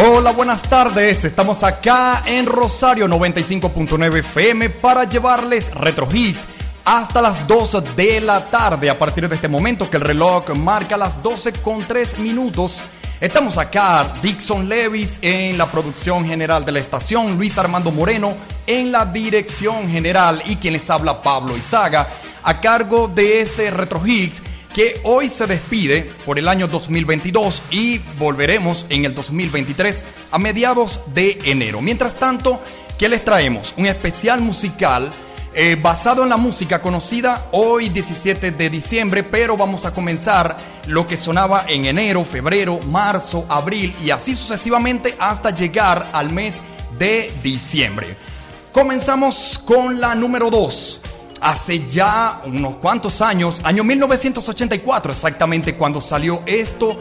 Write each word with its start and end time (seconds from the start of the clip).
Hola, 0.00 0.30
buenas 0.30 0.62
tardes. 0.62 1.24
Estamos 1.24 1.64
acá 1.64 2.22
en 2.24 2.46
Rosario 2.46 3.08
95.9 3.08 4.18
FM 4.18 4.70
para 4.70 5.02
llevarles 5.02 5.74
Retro 5.74 6.06
Hits 6.12 6.46
hasta 6.84 7.20
las 7.20 7.48
12 7.48 7.80
de 7.96 8.20
la 8.20 8.44
tarde. 8.44 8.90
A 8.90 8.96
partir 8.96 9.28
de 9.28 9.34
este 9.34 9.48
momento 9.48 9.90
que 9.90 9.96
el 9.96 10.04
reloj 10.04 10.50
marca 10.50 10.96
las 10.96 11.20
12 11.20 11.54
con 11.54 11.82
3 11.82 12.20
minutos. 12.20 12.80
Estamos 13.20 13.58
acá, 13.58 14.14
Dixon 14.22 14.68
Levis 14.68 15.18
en 15.20 15.58
la 15.58 15.66
producción 15.66 16.24
general 16.24 16.64
de 16.64 16.70
la 16.70 16.78
estación, 16.78 17.36
Luis 17.36 17.58
Armando 17.58 17.90
Moreno 17.90 18.36
en 18.68 18.92
la 18.92 19.04
dirección 19.04 19.90
general 19.90 20.44
y 20.46 20.54
quien 20.54 20.74
les 20.74 20.88
habla 20.90 21.20
Pablo 21.20 21.56
Izaga 21.56 22.06
a 22.44 22.60
cargo 22.60 23.08
de 23.08 23.40
este 23.40 23.68
Retro 23.72 24.00
Hits 24.06 24.42
que 24.74 25.00
hoy 25.04 25.28
se 25.28 25.46
despide 25.46 26.10
por 26.24 26.38
el 26.38 26.48
año 26.48 26.68
2022 26.68 27.62
y 27.70 27.98
volveremos 28.18 28.86
en 28.88 29.04
el 29.04 29.14
2023 29.14 30.04
a 30.30 30.38
mediados 30.38 31.00
de 31.14 31.38
enero. 31.44 31.80
Mientras 31.80 32.14
tanto, 32.14 32.60
¿qué 32.98 33.08
les 33.08 33.24
traemos? 33.24 33.74
Un 33.76 33.86
especial 33.86 34.40
musical 34.40 35.10
eh, 35.54 35.76
basado 35.80 36.22
en 36.22 36.28
la 36.28 36.36
música 36.36 36.80
conocida 36.80 37.48
hoy 37.52 37.88
17 37.88 38.52
de 38.52 38.70
diciembre, 38.70 39.24
pero 39.24 39.56
vamos 39.56 39.84
a 39.86 39.92
comenzar 39.92 40.56
lo 40.86 41.06
que 41.06 41.16
sonaba 41.16 41.64
en 41.66 41.86
enero, 41.86 42.24
febrero, 42.24 42.78
marzo, 42.86 43.46
abril 43.48 43.94
y 44.04 44.10
así 44.10 44.34
sucesivamente 44.34 45.16
hasta 45.18 45.50
llegar 45.50 46.06
al 46.12 46.30
mes 46.30 46.60
de 46.98 47.32
diciembre. 47.42 48.14
Comenzamos 48.72 49.58
con 49.64 50.00
la 50.00 50.14
número 50.14 50.50
2. 50.50 51.00
Hace 51.40 51.88
ya 51.88 52.42
unos 52.44 52.76
cuantos 52.76 53.20
años, 53.20 53.60
año 53.64 53.84
1984 53.84 55.12
exactamente 55.12 55.74
cuando 55.74 56.00
salió 56.00 56.42
esto 56.46 56.96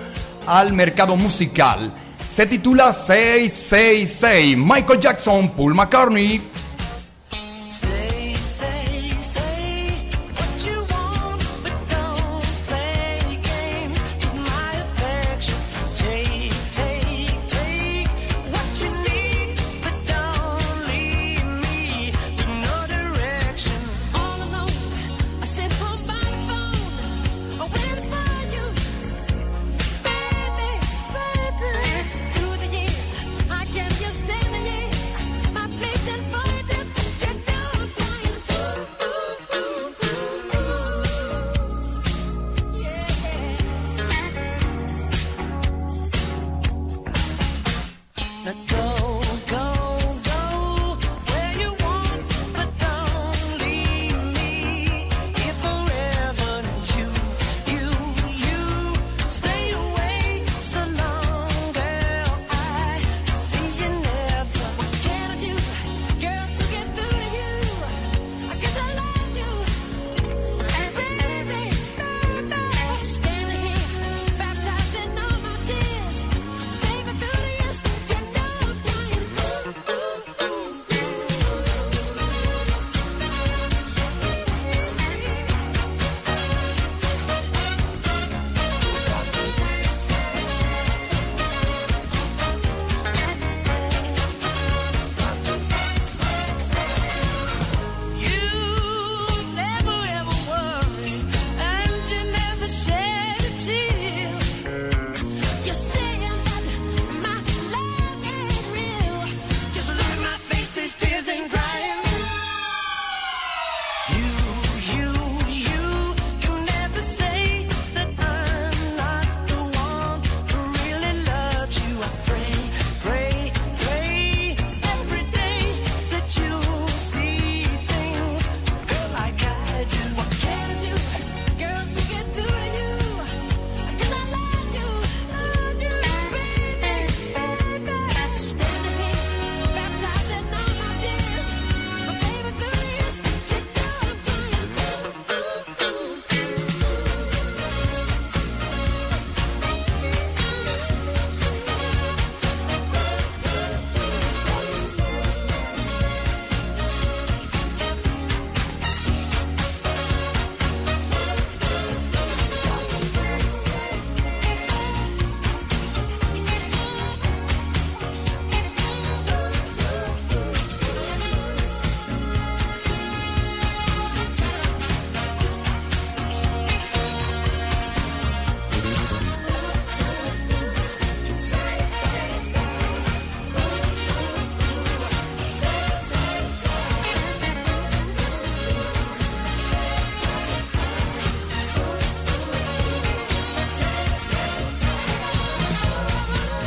al 0.45 0.73
mercado 0.73 1.15
musical. 1.15 1.93
Se 2.35 2.45
titula 2.45 2.93
666 2.93 4.57
Michael 4.57 4.99
Jackson, 4.99 5.49
Paul 5.49 5.73
McCartney. 5.73 6.41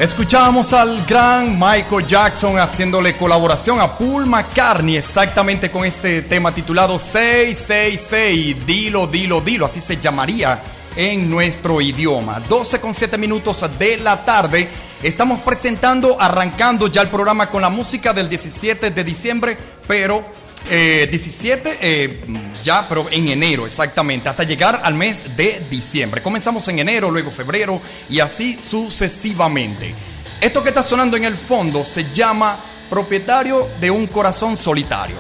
Escuchábamos 0.01 0.73
al 0.73 1.05
gran 1.05 1.59
Michael 1.59 2.07
Jackson 2.07 2.59
haciéndole 2.59 3.15
colaboración 3.19 3.83
a 3.83 3.99
Paul 3.99 4.25
McCartney 4.25 4.97
exactamente 4.97 5.71
con 5.71 5.85
este 5.85 6.23
tema 6.23 6.55
titulado 6.55 6.99
666, 6.99 8.67
dilo, 8.67 9.07
dilo, 9.07 9.43
dilo, 9.43 9.67
así 9.67 9.83
se 9.83 9.99
llamaría 9.99 10.59
en 10.97 11.29
nuestro 11.29 11.83
idioma. 11.83 12.41
12 12.41 12.81
con 12.81 12.95
7 12.95 13.19
minutos 13.19 13.63
de 13.79 13.99
la 13.99 14.25
tarde 14.25 14.71
Estamos 15.03 15.41
presentando, 15.41 16.21
arrancando 16.21 16.87
ya 16.87 17.03
el 17.03 17.09
programa 17.09 17.49
con 17.49 17.61
la 17.61 17.71
música 17.71 18.15
del 18.15 18.29
17 18.29 18.91
de 18.91 19.05
diciembre, 19.05 19.57
pero 19.87 20.25
17 20.69 21.71
eh, 21.71 21.79
eh, 21.81 22.50
ya, 22.63 22.89
pero 22.89 23.09
en 23.11 23.29
enero 23.29 23.67
exactamente, 23.67 24.29
hasta 24.29 24.45
llegar 24.45 24.81
al 24.83 24.95
mes 24.95 25.37
de 25.37 25.67
diciembre. 25.71 26.23
Comenzamos 26.23 26.67
en 26.69 26.79
enero, 26.79 27.11
luego 27.11 27.31
febrero 27.31 27.81
y 28.09 28.21
así 28.21 28.59
sucesivamente. 28.59 29.95
Esto 30.41 30.63
que 30.63 30.71
está 30.71 30.83
sonando 30.83 31.17
en 31.17 31.25
el 31.25 31.37
fondo 31.37 31.85
se 31.85 32.11
llama 32.13 32.65
Propietario 32.89 33.69
de 33.81 33.91
un 33.91 34.07
Corazón 34.07 34.57
Solitario. 34.57 35.17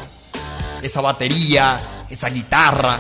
Esa 0.83 1.01
batería, 1.01 2.05
esa 2.09 2.31
guitarra 2.31 2.99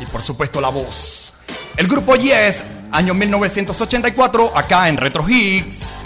y 0.00 0.06
por 0.06 0.22
supuesto 0.22 0.60
la 0.60 0.68
voz. 0.68 1.34
El 1.76 1.88
grupo 1.88 2.16
Yes, 2.16 2.62
año 2.90 3.14
1984, 3.14 4.52
acá 4.54 4.88
en 4.88 4.96
Retro 4.96 5.28
Hits. 5.28 6.05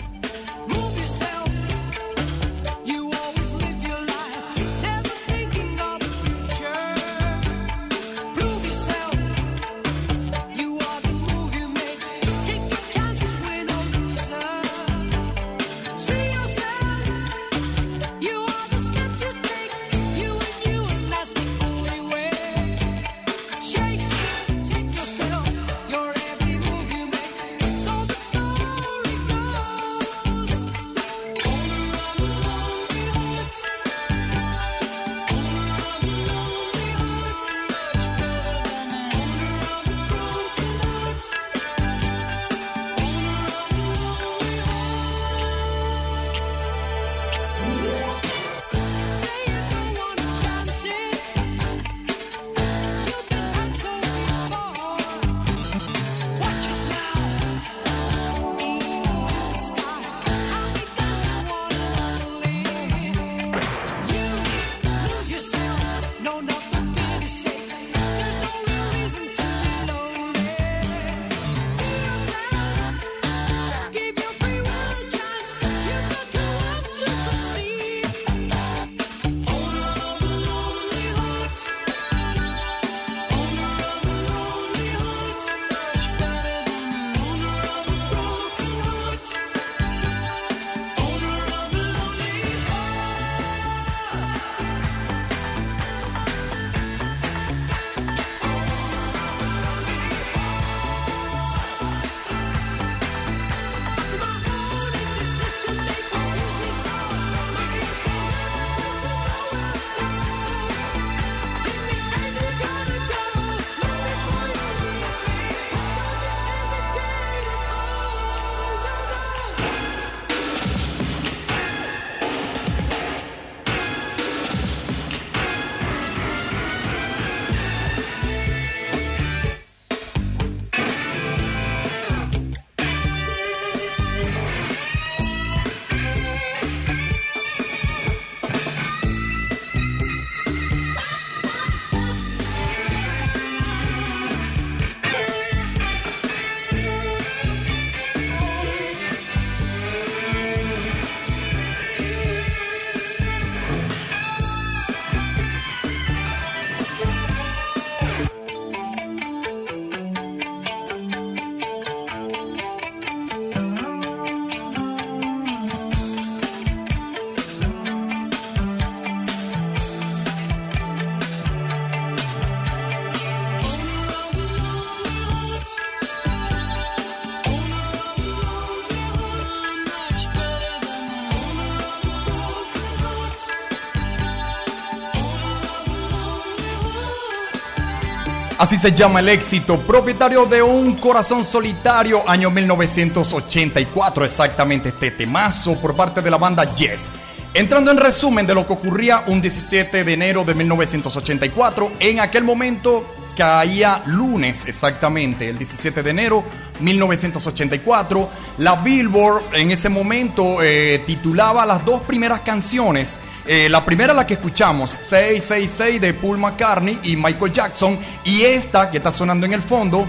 Así 188.71 188.79
se 188.79 188.93
llama 188.93 189.19
el 189.19 189.29
éxito, 189.29 189.81
propietario 189.81 190.47
de 190.47 190.63
un 190.63 190.95
corazón 190.95 191.43
solitario, 191.43 192.23
año 192.31 192.53
1984, 192.53 194.25
exactamente 194.25 194.91
este 194.91 195.11
temazo 195.11 195.75
por 195.81 195.97
parte 195.97 196.23
de 196.23 196.31
la 196.31 196.39
banda 196.39 196.73
Yes. 196.77 197.09
Entrando 197.53 197.91
en 197.91 197.97
resumen 197.97 198.47
de 198.47 198.55
lo 198.55 198.65
que 198.65 198.75
ocurría 198.75 199.25
un 199.27 199.43
17 199.43 200.05
de 200.05 200.13
enero 200.13 200.45
de 200.45 200.55
1984, 200.55 201.91
en 201.99 202.21
aquel 202.21 202.45
momento 202.45 203.05
caía 203.37 204.03
lunes 204.07 204.65
exactamente, 204.67 205.49
el 205.49 205.59
17 205.59 206.05
de 206.05 206.11
enero 206.11 206.45
1984, 206.79 208.31
la 208.59 208.77
Billboard 208.77 209.53
en 209.53 209.73
ese 209.73 209.89
momento 209.89 210.63
eh, 210.63 211.03
titulaba 211.05 211.67
las 211.67 211.85
dos 211.85 212.03
primeras 212.03 212.43
canciones 212.43 213.19
eh, 213.53 213.69
la 213.69 213.85
primera, 213.85 214.15
la 214.15 214.25
que 214.25 214.35
escuchamos, 214.35 214.91
666 214.91 216.01
de 216.01 216.15
Paul 216.15 216.39
McCartney 216.39 217.01
y 217.03 217.17
Michael 217.17 217.53
Jackson. 217.53 217.99
Y 218.23 218.43
esta 218.43 218.89
que 218.89 218.99
está 218.99 219.11
sonando 219.11 219.45
en 219.45 219.55
el 219.55 219.61
fondo 219.61 220.07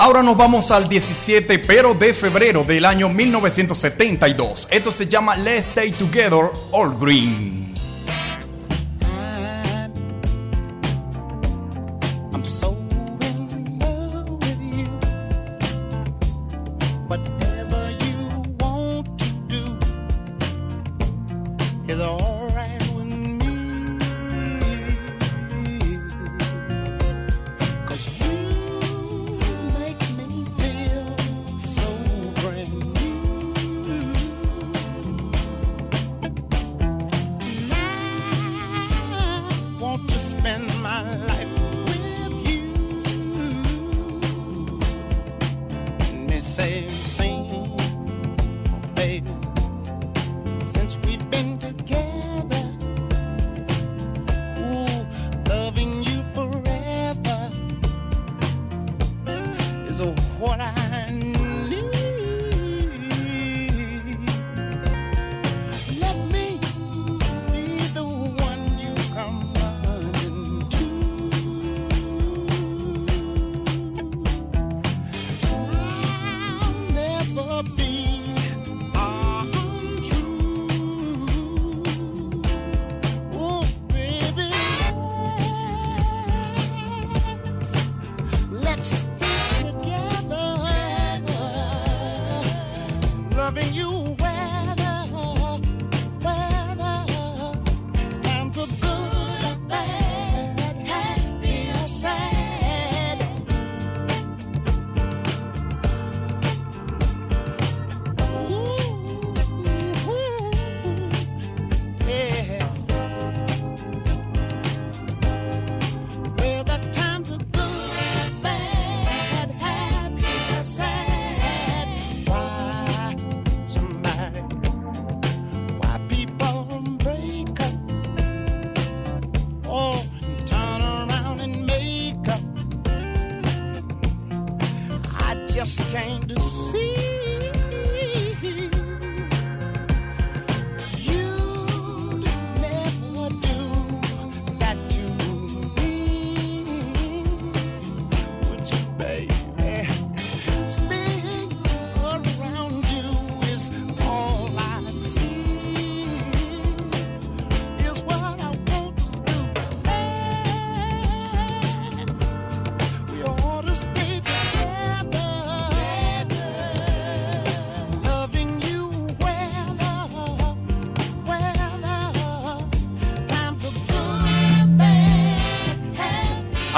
Ahora 0.00 0.22
nos 0.22 0.34
vamos 0.34 0.70
al 0.70 0.88
17, 0.88 1.58
pero 1.58 1.92
de 1.92 2.14
febrero 2.14 2.64
del 2.64 2.86
año 2.86 3.10
1972. 3.10 4.66
Esto 4.70 4.90
se 4.90 5.06
llama 5.06 5.36
Let's 5.36 5.66
Stay 5.66 5.92
Together 5.92 6.50
All 6.72 6.98
Green. 6.98 7.69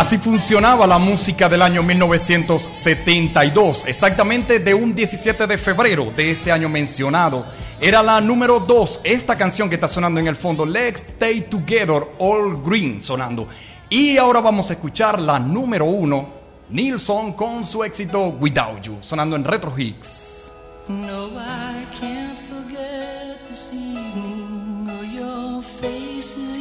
Así 0.02 0.18
funcionaba 0.18 0.84
la 0.84 0.98
música 0.98 1.48
del 1.48 1.62
año 1.62 1.80
1972, 1.84 3.84
exactamente 3.86 4.58
de 4.58 4.74
un 4.74 4.92
17 4.92 5.46
de 5.46 5.56
febrero 5.56 6.12
de 6.16 6.32
ese 6.32 6.50
año 6.50 6.68
mencionado. 6.68 7.46
Era 7.80 8.02
la 8.02 8.20
número 8.20 8.58
2, 8.58 9.02
esta 9.04 9.38
canción 9.38 9.68
que 9.68 9.76
está 9.76 9.86
sonando 9.86 10.18
en 10.18 10.26
el 10.26 10.34
fondo, 10.34 10.66
Let's 10.66 11.10
Stay 11.10 11.42
Together, 11.42 12.02
All 12.18 12.60
Green 12.64 13.00
sonando. 13.00 13.46
Y 13.88 14.16
ahora 14.16 14.40
vamos 14.40 14.70
a 14.70 14.72
escuchar 14.72 15.20
la 15.20 15.38
número 15.38 15.84
1, 15.84 16.28
Nilsson 16.70 17.34
con 17.34 17.64
su 17.64 17.84
éxito 17.84 18.26
Without 18.26 18.82
You, 18.82 18.98
sonando 19.00 19.36
en 19.36 19.44
Retro 19.44 19.72
Hits. 19.78 20.50
No, 20.88 21.28
I 21.28 21.86
can't 22.00 22.36
forget 22.50 23.38
this 23.48 23.72
evening 23.72 24.88
your 25.14 25.62
faces 25.62 26.51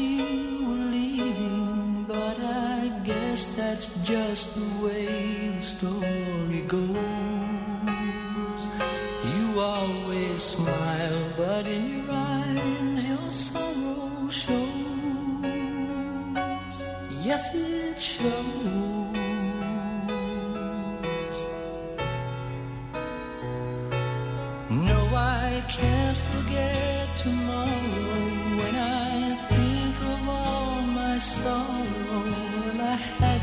guess 3.31 3.45
that's 3.55 3.87
just 4.03 4.55
the 4.55 4.85
way 4.85 5.05
the 5.55 5.61
story 5.61 6.63
goes. 6.67 8.63
You 9.33 9.45
always 9.57 10.43
smile, 10.43 11.23
but 11.37 11.65
in 11.65 11.83
your 11.95 12.11
eyes 12.11 13.05
your 13.05 13.31
sorrow 13.31 14.27
shows. 14.29 14.57
Yes, 17.23 17.55
it 17.55 18.01
shows. 18.01 19.15
No, 24.89 24.99
I 25.15 25.63
can't 25.69 26.17
forget 26.31 27.07
tomorrow 27.15 27.91
when 28.59 28.75
I 28.75 29.35
think 29.51 29.95
of 30.13 30.27
all 30.27 30.81
my 30.81 31.17
sorrow 31.17 32.40
head. 33.01 33.40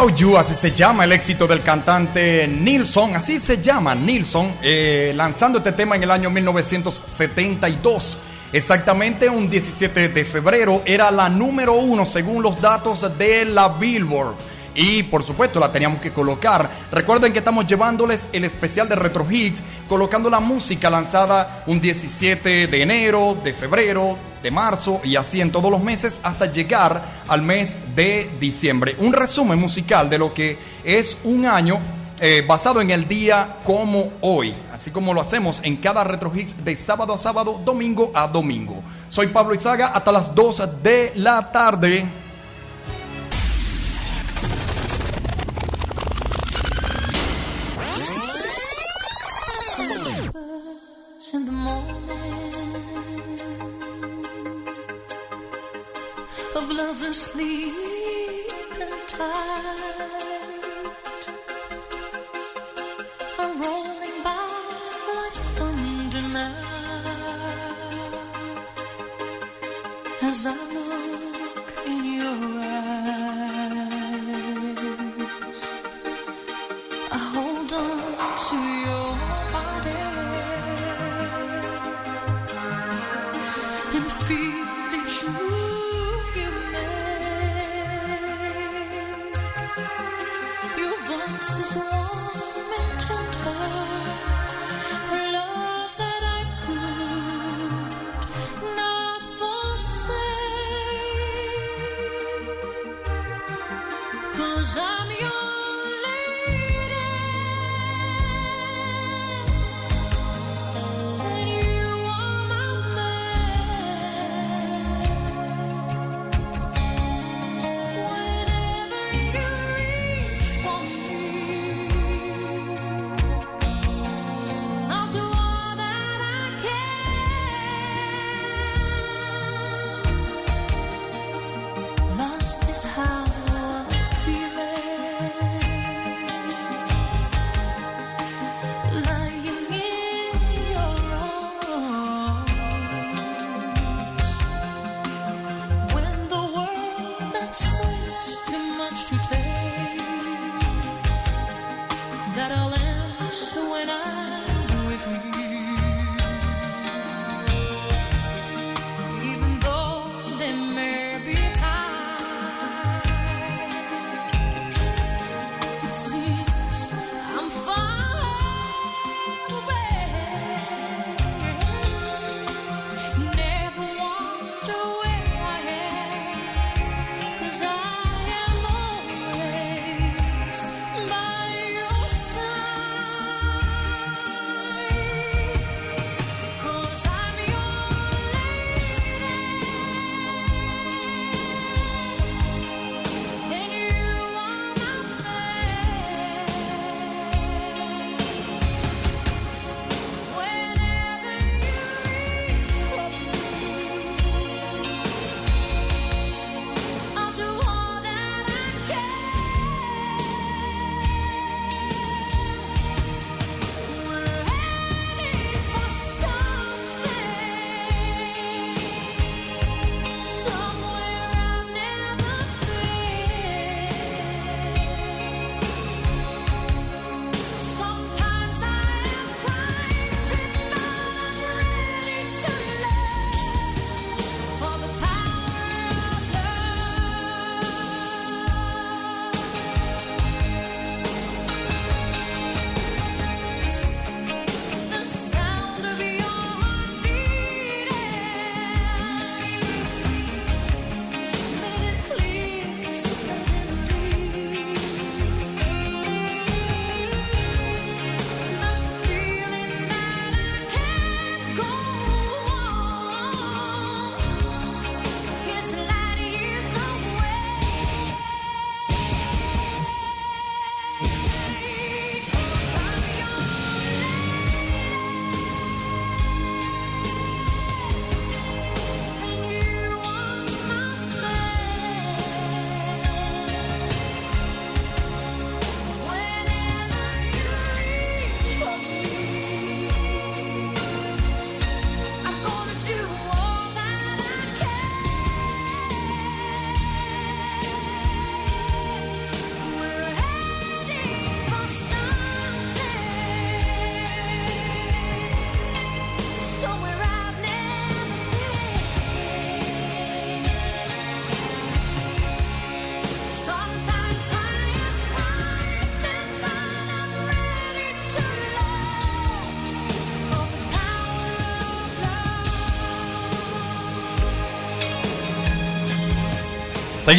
Without 0.00 0.18
You, 0.18 0.36
así 0.38 0.54
se 0.54 0.72
llama 0.72 1.04
el 1.04 1.12
éxito 1.12 1.46
del 1.46 1.60
cantante 1.60 2.48
Nilsson, 2.48 3.16
así 3.16 3.38
se 3.38 3.60
llama 3.60 3.94
Nilsson, 3.94 4.50
eh, 4.62 5.12
lanzando 5.14 5.58
este 5.58 5.72
tema 5.72 5.94
en 5.96 6.04
el 6.04 6.10
año 6.10 6.30
1972. 6.30 8.18
Exactamente 8.50 9.28
un 9.28 9.50
17 9.50 10.08
de 10.08 10.24
febrero 10.24 10.82
era 10.86 11.10
la 11.10 11.28
número 11.28 11.74
uno 11.74 12.06
según 12.06 12.42
los 12.42 12.58
datos 12.62 13.18
de 13.18 13.44
la 13.44 13.68
Billboard. 13.68 14.36
Y 14.74 15.02
por 15.04 15.22
supuesto 15.22 15.60
la 15.60 15.72
teníamos 15.72 16.00
que 16.00 16.12
colocar. 16.12 16.70
Recuerden 16.92 17.32
que 17.32 17.40
estamos 17.40 17.66
llevándoles 17.66 18.28
el 18.32 18.44
especial 18.44 18.88
de 18.88 18.96
Retro 18.96 19.26
Hits, 19.30 19.62
colocando 19.88 20.30
la 20.30 20.40
música 20.40 20.90
lanzada 20.90 21.64
un 21.66 21.80
17 21.80 22.66
de 22.66 22.82
enero, 22.82 23.36
de 23.42 23.52
febrero, 23.52 24.16
de 24.42 24.50
marzo 24.50 25.00
y 25.04 25.16
así 25.16 25.40
en 25.40 25.52
todos 25.52 25.70
los 25.70 25.82
meses 25.82 26.20
hasta 26.22 26.46
llegar 26.46 27.02
al 27.28 27.42
mes 27.42 27.74
de 27.94 28.30
diciembre. 28.40 28.96
Un 28.98 29.12
resumen 29.12 29.58
musical 29.58 30.08
de 30.08 30.18
lo 30.18 30.32
que 30.32 30.56
es 30.84 31.16
un 31.24 31.46
año 31.46 31.78
eh, 32.22 32.44
basado 32.46 32.80
en 32.80 32.90
el 32.90 33.08
día 33.08 33.56
como 33.64 34.10
hoy, 34.20 34.52
así 34.72 34.90
como 34.90 35.14
lo 35.14 35.22
hacemos 35.22 35.60
en 35.64 35.78
cada 35.78 36.04
Retro 36.04 36.30
Hits 36.34 36.62
de 36.62 36.76
sábado 36.76 37.14
a 37.14 37.18
sábado, 37.18 37.60
domingo 37.64 38.12
a 38.14 38.28
domingo. 38.28 38.82
Soy 39.08 39.28
Pablo 39.28 39.54
Izaga 39.54 39.88
hasta 39.88 40.12
las 40.12 40.34
2 40.34 40.82
de 40.82 41.12
la 41.16 41.50
tarde. 41.50 42.04
Of 57.10 57.89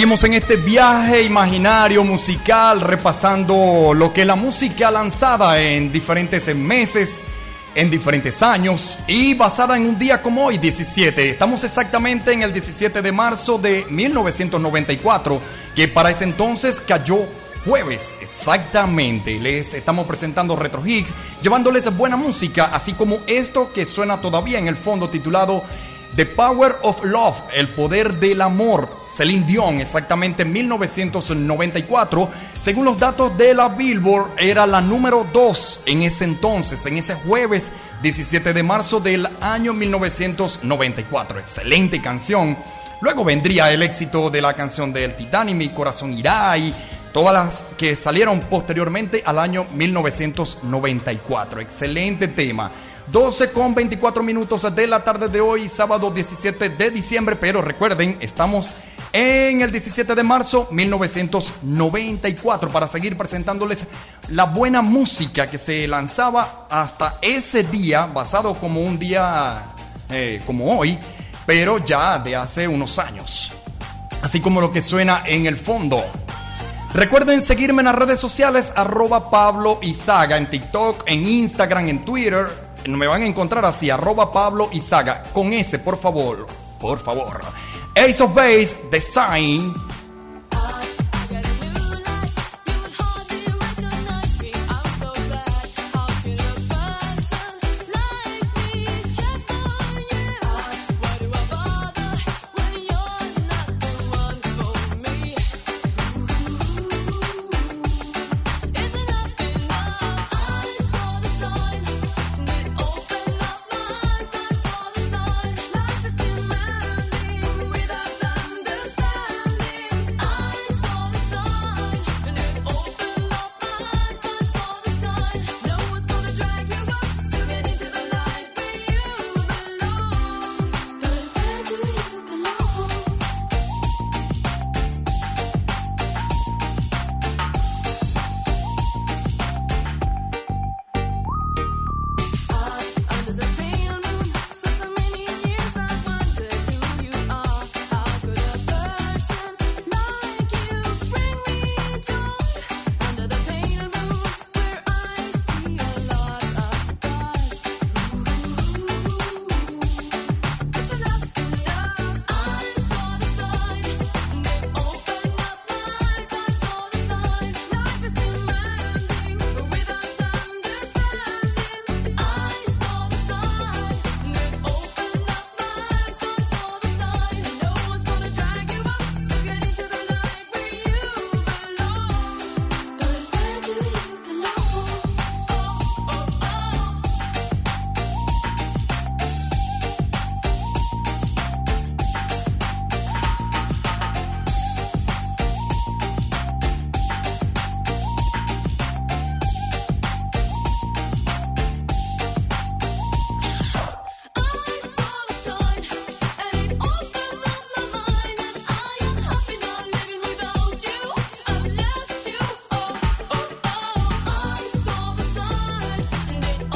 Seguimos 0.02 0.24
en 0.24 0.34
este 0.34 0.56
viaje 0.56 1.22
imaginario 1.22 2.04
musical 2.04 2.82
repasando 2.82 3.94
lo 3.94 4.12
que 4.12 4.26
la 4.26 4.34
música 4.34 4.90
lanzada 4.90 5.62
en 5.62 5.92
diferentes 5.92 6.56
meses, 6.56 7.22
en 7.76 7.92
diferentes 7.92 8.42
años 8.42 8.98
y 9.06 9.36
basada 9.36 9.78
en 9.78 9.86
un 9.86 10.00
día 10.00 10.20
como 10.20 10.46
hoy, 10.46 10.58
17. 10.58 11.30
Estamos 11.30 11.64
exactamente 11.64 12.34
en 12.34 12.42
el 12.42 12.52
17 12.52 13.00
de 13.00 13.12
marzo 13.12 13.60
de 13.60 13.86
1994, 13.92 15.40
que 15.76 15.88
para 15.88 16.10
ese 16.10 16.24
entonces 16.24 16.82
cayó 16.82 17.28
jueves. 17.64 18.12
Exactamente, 18.22 19.40
les 19.40 19.76
estamos 19.76 20.08
presentando 20.08 20.56
Retro 20.56 20.82
Hits, 20.84 21.12
llevándoles 21.44 21.96
buena 21.96 22.16
música, 22.16 22.72
así 22.74 22.94
como 22.94 23.20
esto 23.28 23.72
que 23.72 23.86
suena 23.86 24.20
todavía 24.20 24.58
en 24.58 24.68
el 24.68 24.76
fondo 24.76 25.10
titulado 25.10 25.64
The 26.16 26.26
Power 26.26 26.78
of 26.82 27.06
Love, 27.06 27.38
el 27.54 27.70
poder 27.70 28.20
del 28.20 28.42
amor. 28.42 29.06
Celine 29.10 29.46
Dion, 29.46 29.80
exactamente 29.80 30.44
en 30.44 30.52
1994. 30.52 32.30
Según 32.58 32.86
los 32.86 33.00
datos 33.00 33.38
de 33.38 33.54
la 33.54 33.70
Billboard, 33.70 34.32
era 34.38 34.68
la 34.68 34.82
número 34.82 35.26
2 35.32 35.82
en 35.86 36.02
ese 36.04 36.26
entonces, 36.26 36.86
en 36.86 36.98
ese 36.98 37.16
jueves 37.16 37.72
17 38.02 38.52
de 38.52 38.64
marzo 38.64 39.00
del 39.00 39.28
año 39.40 39.74
1994. 39.74 41.40
Excelente 41.40 42.02
canción. 42.02 42.58
Luego 43.00 43.24
vendría 43.24 43.72
el 43.72 43.82
éxito 43.82 44.30
de 44.30 44.42
la 44.42 44.54
canción 44.54 44.92
del 44.92 45.16
Titanic, 45.16 45.56
Mi 45.56 45.70
corazón 45.70 46.14
irá 46.14 46.58
y 46.58 46.76
todas 47.14 47.34
las 47.34 47.66
que 47.78 47.96
salieron 47.96 48.42
posteriormente 48.42 49.24
al 49.26 49.40
año 49.40 49.66
1994. 49.74 51.62
Excelente 51.62 52.28
tema. 52.28 52.70
12 53.08 53.52
con 53.52 53.74
24 53.74 54.24
minutos 54.24 54.74
de 54.76 54.88
la 54.88 55.04
tarde 55.04 55.28
de 55.28 55.42
hoy, 55.42 55.70
sábado 55.70 56.12
17 56.12 56.70
de 56.70 56.92
diciembre, 56.92 57.36
pero 57.36 57.62
recuerden, 57.62 58.18
estamos 58.22 58.70
en 59.14 59.62
el 59.62 59.72
17 59.72 60.16
de 60.16 60.24
marzo 60.24 60.68
1994 60.72 62.70
para 62.70 62.88
seguir 62.88 63.18
presentándoles 63.18 63.86
la 64.30 64.46
buena 64.46 64.82
música 64.82 65.48
que 65.48 65.58
se 65.58 65.88
lanzaba 65.88 66.68
hasta 66.70 67.18
ese 67.22 67.64
día, 67.64 68.06
basado 68.06 68.54
como 68.54 68.82
un 68.82 68.98
día 68.98 69.64
eh, 70.10 70.42
como 70.46 70.78
hoy, 70.78 70.98
pero 71.46 71.84
ya 71.84 72.20
de 72.20 72.36
hace 72.36 72.68
unos 72.68 73.00
años. 73.00 73.52
Así 74.22 74.40
como 74.40 74.62
lo 74.62 74.72
que 74.72 74.82
suena 74.82 75.24
en 75.26 75.46
el 75.46 75.58
fondo. 75.58 76.04
Recuerden 76.94 77.42
seguirme 77.42 77.82
en 77.82 77.86
las 77.86 77.96
redes 77.96 78.20
sociales, 78.20 78.72
arroba 78.76 79.30
Pablo 79.30 79.80
en 79.82 80.50
TikTok, 80.50 81.04
en 81.08 81.26
Instagram, 81.26 81.88
en 81.88 82.06
Twitter. 82.06 82.71
Me 82.88 83.08
van 83.08 83.22
a 83.22 83.26
encontrar 83.26 83.64
así, 83.66 83.90
arroba 83.90 84.32
Pablo 84.32 84.70
Izaga. 84.72 85.24
Con 85.34 85.54
ese, 85.54 85.80
por 85.80 85.98
favor, 85.98 86.46
por 86.80 87.00
favor. 87.00 87.42
Ace 87.96 88.24
of 88.24 88.34
Base, 88.34 88.76
Design. 88.92 89.74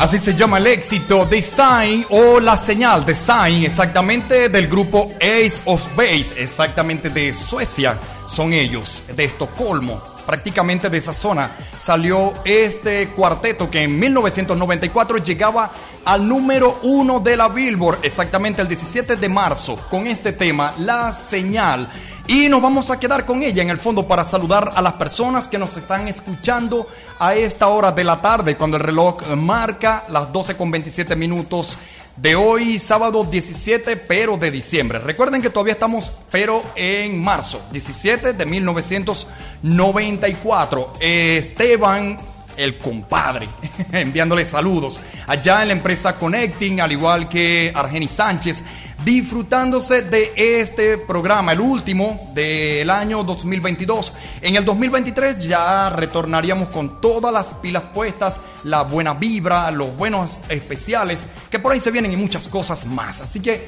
Así 0.05 0.19
se 0.19 0.35
llama 0.35 0.59
el 0.59 0.67
éxito 0.67 1.25
Design 1.25 2.05
o 2.11 2.39
la 2.39 2.55
señal 2.57 3.03
Design, 3.03 3.63
exactamente 3.63 4.49
del 4.49 4.67
grupo 4.67 5.11
Ace 5.15 5.59
of 5.65 5.83
Base, 5.95 6.31
exactamente 6.37 7.09
de 7.09 7.33
Suecia, 7.33 7.97
son 8.27 8.53
ellos, 8.53 9.01
de 9.15 9.23
Estocolmo, 9.23 9.99
prácticamente 10.27 10.91
de 10.91 10.99
esa 10.99 11.11
zona. 11.11 11.49
Salió 11.75 12.33
este 12.45 13.07
cuarteto 13.15 13.71
que 13.71 13.81
en 13.81 13.97
1994 13.97 15.17
llegaba 15.17 15.71
al 16.05 16.27
número 16.27 16.81
uno 16.83 17.19
de 17.19 17.35
la 17.35 17.47
Billboard, 17.47 18.01
exactamente 18.03 18.61
el 18.61 18.67
17 18.67 19.15
de 19.15 19.27
marzo, 19.27 19.75
con 19.89 20.05
este 20.05 20.33
tema, 20.33 20.75
La 20.77 21.13
Señal. 21.13 21.89
Y 22.27 22.49
nos 22.49 22.59
vamos 22.59 22.89
a 22.89 22.99
quedar 22.99 23.23
con 23.23 23.43
ella 23.43 23.61
en 23.61 23.69
el 23.69 23.77
fondo 23.77 24.07
para 24.07 24.25
saludar 24.25 24.71
a 24.75 24.81
las 24.81 24.93
personas 24.93 25.47
que 25.47 25.59
nos 25.59 25.77
están 25.77 26.07
escuchando 26.07 26.87
a 27.19 27.35
esta 27.35 27.67
hora 27.67 27.91
de 27.91 28.03
la 28.03 28.19
tarde, 28.19 28.57
cuando 28.57 28.77
el 28.77 28.83
reloj 28.83 29.27
marca 29.35 30.05
las 30.09 30.33
12 30.33 30.57
con 30.57 30.71
27 30.71 31.15
minutos 31.15 31.77
de 32.17 32.35
hoy, 32.35 32.79
sábado 32.79 33.25
17, 33.25 33.97
pero 33.97 34.37
de 34.37 34.49
diciembre. 34.49 34.97
Recuerden 34.99 35.41
que 35.41 35.49
todavía 35.51 35.73
estamos, 35.73 36.13
pero 36.31 36.63
en 36.75 37.21
marzo, 37.23 37.61
17 37.71 38.33
de 38.33 38.45
1994. 38.45 40.93
Esteban 40.99 42.17
el 42.57 42.77
compadre, 42.77 43.47
enviándole 43.91 44.45
saludos 44.45 44.99
allá 45.27 45.61
en 45.61 45.69
la 45.69 45.73
empresa 45.73 46.17
Connecting, 46.17 46.81
al 46.81 46.91
igual 46.91 47.29
que 47.29 47.71
Argeni 47.73 48.07
Sánchez, 48.07 48.61
disfrutándose 49.03 50.01
de 50.01 50.33
este 50.35 50.97
programa, 50.97 51.51
el 51.51 51.59
último 51.59 52.31
del 52.33 52.89
año 52.89 53.23
2022. 53.23 54.13
En 54.41 54.55
el 54.55 54.65
2023 54.65 55.47
ya 55.47 55.89
retornaríamos 55.89 56.69
con 56.69 56.99
todas 57.01 57.33
las 57.33 57.53
pilas 57.55 57.83
puestas, 57.93 58.39
la 58.63 58.83
buena 58.83 59.13
vibra, 59.13 59.69
los 59.71 59.95
buenos 59.95 60.41
especiales, 60.49 61.25
que 61.49 61.59
por 61.59 61.71
ahí 61.71 61.79
se 61.79 61.91
vienen 61.91 62.13
y 62.13 62.17
muchas 62.17 62.47
cosas 62.47 62.85
más. 62.85 63.21
Así 63.21 63.39
que 63.39 63.67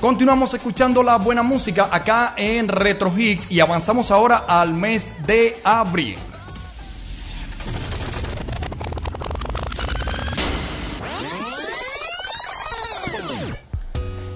continuamos 0.00 0.54
escuchando 0.54 1.02
la 1.02 1.18
buena 1.18 1.42
música 1.42 1.88
acá 1.90 2.34
en 2.36 2.68
Retro 2.68 3.12
Hits 3.16 3.50
y 3.50 3.60
avanzamos 3.60 4.10
ahora 4.10 4.44
al 4.48 4.72
mes 4.72 5.10
de 5.26 5.60
abril. 5.64 6.16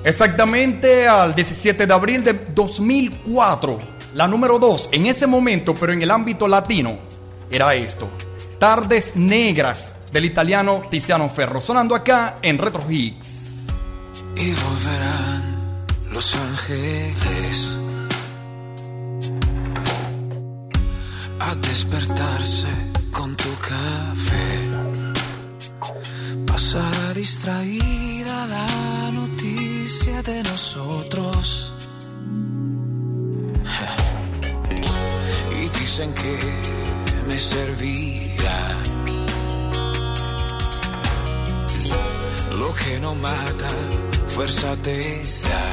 Exactamente 0.05 1.07
al 1.07 1.33
17 1.33 1.87
de 1.87 1.95
abril 1.95 2.25
de 2.25 2.33
2004, 2.33 3.81
la 4.15 4.27
número 4.27 4.59
2 4.59 4.89
en 4.93 5.07
ese 5.07 5.29
momento, 5.29 5.77
pero 5.77 5.93
en 5.93 6.03
el 6.03 6.11
ámbito 6.11 6.49
latino, 6.49 6.97
era 7.51 7.73
esto. 7.75 8.11
Tardes 8.59 9.13
Negras 9.15 9.95
del 10.13 10.25
italiano 10.25 10.85
Tiziano 10.91 11.29
Ferro, 11.29 11.61
sonando 11.61 11.95
acá 11.95 12.39
en 12.43 12.59
Retro 12.59 12.85
Hits. 12.91 13.67
Y 14.37 14.51
volverán 14.51 15.87
los 16.11 16.35
ángeles 16.35 17.77
a 21.39 21.55
despertarse 21.55 22.69
con 23.13 23.37
tu 23.37 23.55
café. 23.59 24.43
Pasará 26.47 27.15
distraída 27.15 28.47
la 28.47 28.67
de 29.83 30.43
nosotros. 30.45 31.73
Y 35.61 35.69
dicen 35.81 36.15
que 36.15 36.39
me 37.27 37.37
servirá. 37.37 38.77
Lo 42.53 42.73
que 42.75 43.01
no 43.01 43.17
mata, 43.17 43.69
fuerza 44.29 44.77
te 44.85 45.25
da. 45.43 45.65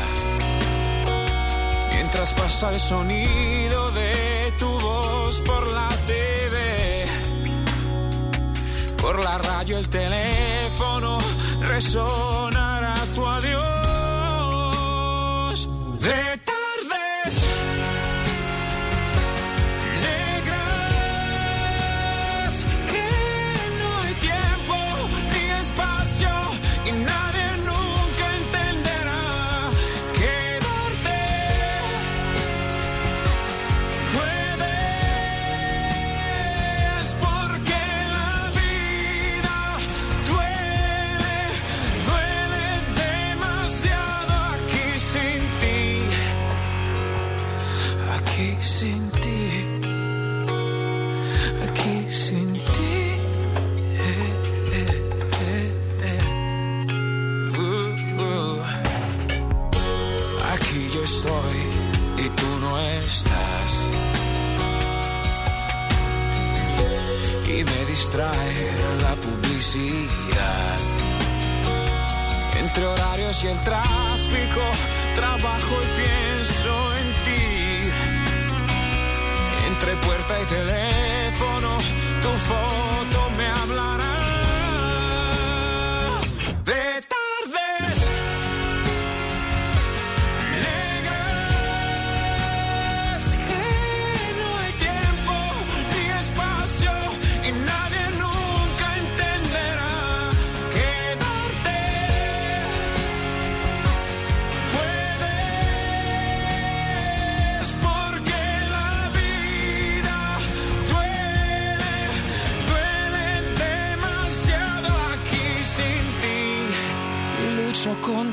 Mientras 1.92 2.34
pasa 2.34 2.74
el 2.74 2.80
sonido 2.80 3.92
de 3.92 4.52
tu 4.58 4.66
voz 4.80 5.40
por 5.42 5.72
la 5.72 5.90
TV, 6.08 7.06
por 9.00 9.24
la 9.24 9.38
radio, 9.38 9.78
el 9.78 9.88
teléfono, 9.88 11.20
resonará 11.62 12.96
tu 13.14 13.28
adiós. 13.28 13.79
De 16.00 16.59
y 73.32 73.46
el 73.46 73.60
tráfico, 73.60 74.62
trabajo 75.14 75.76
y 75.84 76.02
pienso 76.02 76.96
en 76.96 77.14
ti. 77.26 77.90
Entre 79.68 79.96
puerta 79.98 80.42
y 80.42 80.46
teléfono, 80.46 81.78
tu 82.24 82.30
foto 82.30 83.30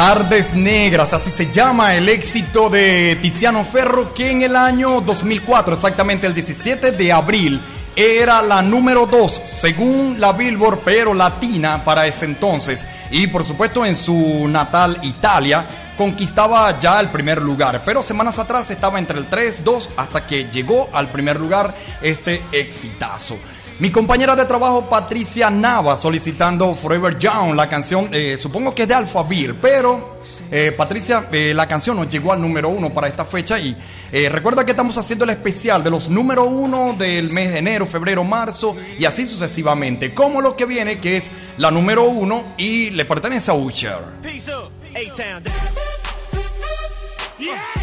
Tardes 0.00 0.54
Negras, 0.54 1.12
así 1.12 1.30
se 1.30 1.52
llama 1.52 1.94
el 1.94 2.08
éxito 2.08 2.70
de 2.70 3.18
Tiziano 3.20 3.62
Ferro, 3.64 4.08
que 4.14 4.30
en 4.30 4.40
el 4.40 4.56
año 4.56 5.02
2004, 5.02 5.74
exactamente 5.74 6.26
el 6.26 6.32
17 6.32 6.92
de 6.92 7.12
abril, 7.12 7.60
era 7.94 8.40
la 8.40 8.62
número 8.62 9.04
2 9.04 9.42
según 9.44 10.18
la 10.18 10.32
Billboard, 10.32 10.78
pero 10.86 11.12
latina 11.12 11.84
para 11.84 12.06
ese 12.06 12.24
entonces. 12.24 12.86
Y 13.10 13.26
por 13.26 13.44
supuesto 13.44 13.84
en 13.84 13.94
su 13.94 14.48
natal 14.48 14.98
Italia 15.02 15.68
conquistaba 15.98 16.78
ya 16.78 16.98
el 16.98 17.10
primer 17.10 17.42
lugar, 17.42 17.82
pero 17.84 18.02
semanas 18.02 18.38
atrás 18.38 18.70
estaba 18.70 18.98
entre 18.98 19.18
el 19.18 19.26
3, 19.26 19.62
2 19.62 19.90
hasta 19.98 20.26
que 20.26 20.44
llegó 20.44 20.88
al 20.94 21.08
primer 21.08 21.38
lugar 21.38 21.74
este 22.00 22.42
exitazo. 22.52 23.36
Mi 23.80 23.90
compañera 23.90 24.36
de 24.36 24.44
trabajo 24.44 24.90
Patricia 24.90 25.48
Nava 25.48 25.96
solicitando 25.96 26.74
Forever 26.74 27.18
Young, 27.18 27.54
la 27.54 27.66
canción, 27.66 28.10
eh, 28.12 28.36
supongo 28.36 28.74
que 28.74 28.82
es 28.82 28.88
de 28.88 28.92
Alphaville, 28.92 29.54
pero 29.54 30.20
eh, 30.50 30.72
Patricia, 30.76 31.28
eh, 31.32 31.54
la 31.54 31.66
canción 31.66 31.96
nos 31.96 32.06
llegó 32.10 32.30
al 32.30 32.42
número 32.42 32.68
uno 32.68 32.92
para 32.92 33.08
esta 33.08 33.24
fecha 33.24 33.58
y 33.58 33.74
eh, 34.12 34.28
recuerda 34.28 34.66
que 34.66 34.72
estamos 34.72 34.98
haciendo 34.98 35.24
el 35.24 35.30
especial 35.30 35.82
de 35.82 35.88
los 35.88 36.10
número 36.10 36.44
uno 36.44 36.92
del 36.92 37.30
mes 37.30 37.52
de 37.52 37.58
enero, 37.58 37.86
febrero, 37.86 38.22
marzo 38.22 38.76
y 38.98 39.06
así 39.06 39.26
sucesivamente, 39.26 40.12
como 40.12 40.42
lo 40.42 40.56
que 40.56 40.66
viene 40.66 40.98
que 40.98 41.16
es 41.16 41.30
la 41.56 41.70
número 41.70 42.04
uno 42.04 42.52
y 42.58 42.90
le 42.90 43.06
pertenece 43.06 43.50
a 43.50 43.54
Usher. 43.54 43.96
Peace 44.20 44.50
up, 44.52 44.70
A-Town. 44.94 45.42
Yeah, 47.38 47.79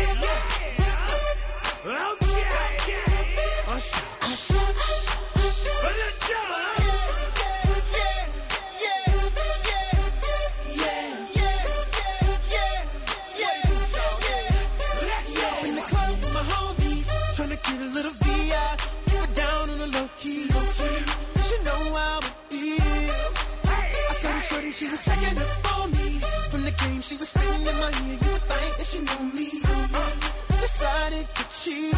she 28.98 29.04
knew 29.04 29.24
me. 29.34 29.48
Uh, 29.66 30.62
decided 30.62 31.28
to 31.36 31.44
cheat. 31.50 31.94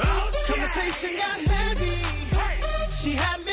Oh, 0.00 0.30
Conversation 0.46 1.16
got 1.16 1.40
heavy. 1.50 1.98
She 2.96 3.10
had 3.12 3.38
me 3.40 3.51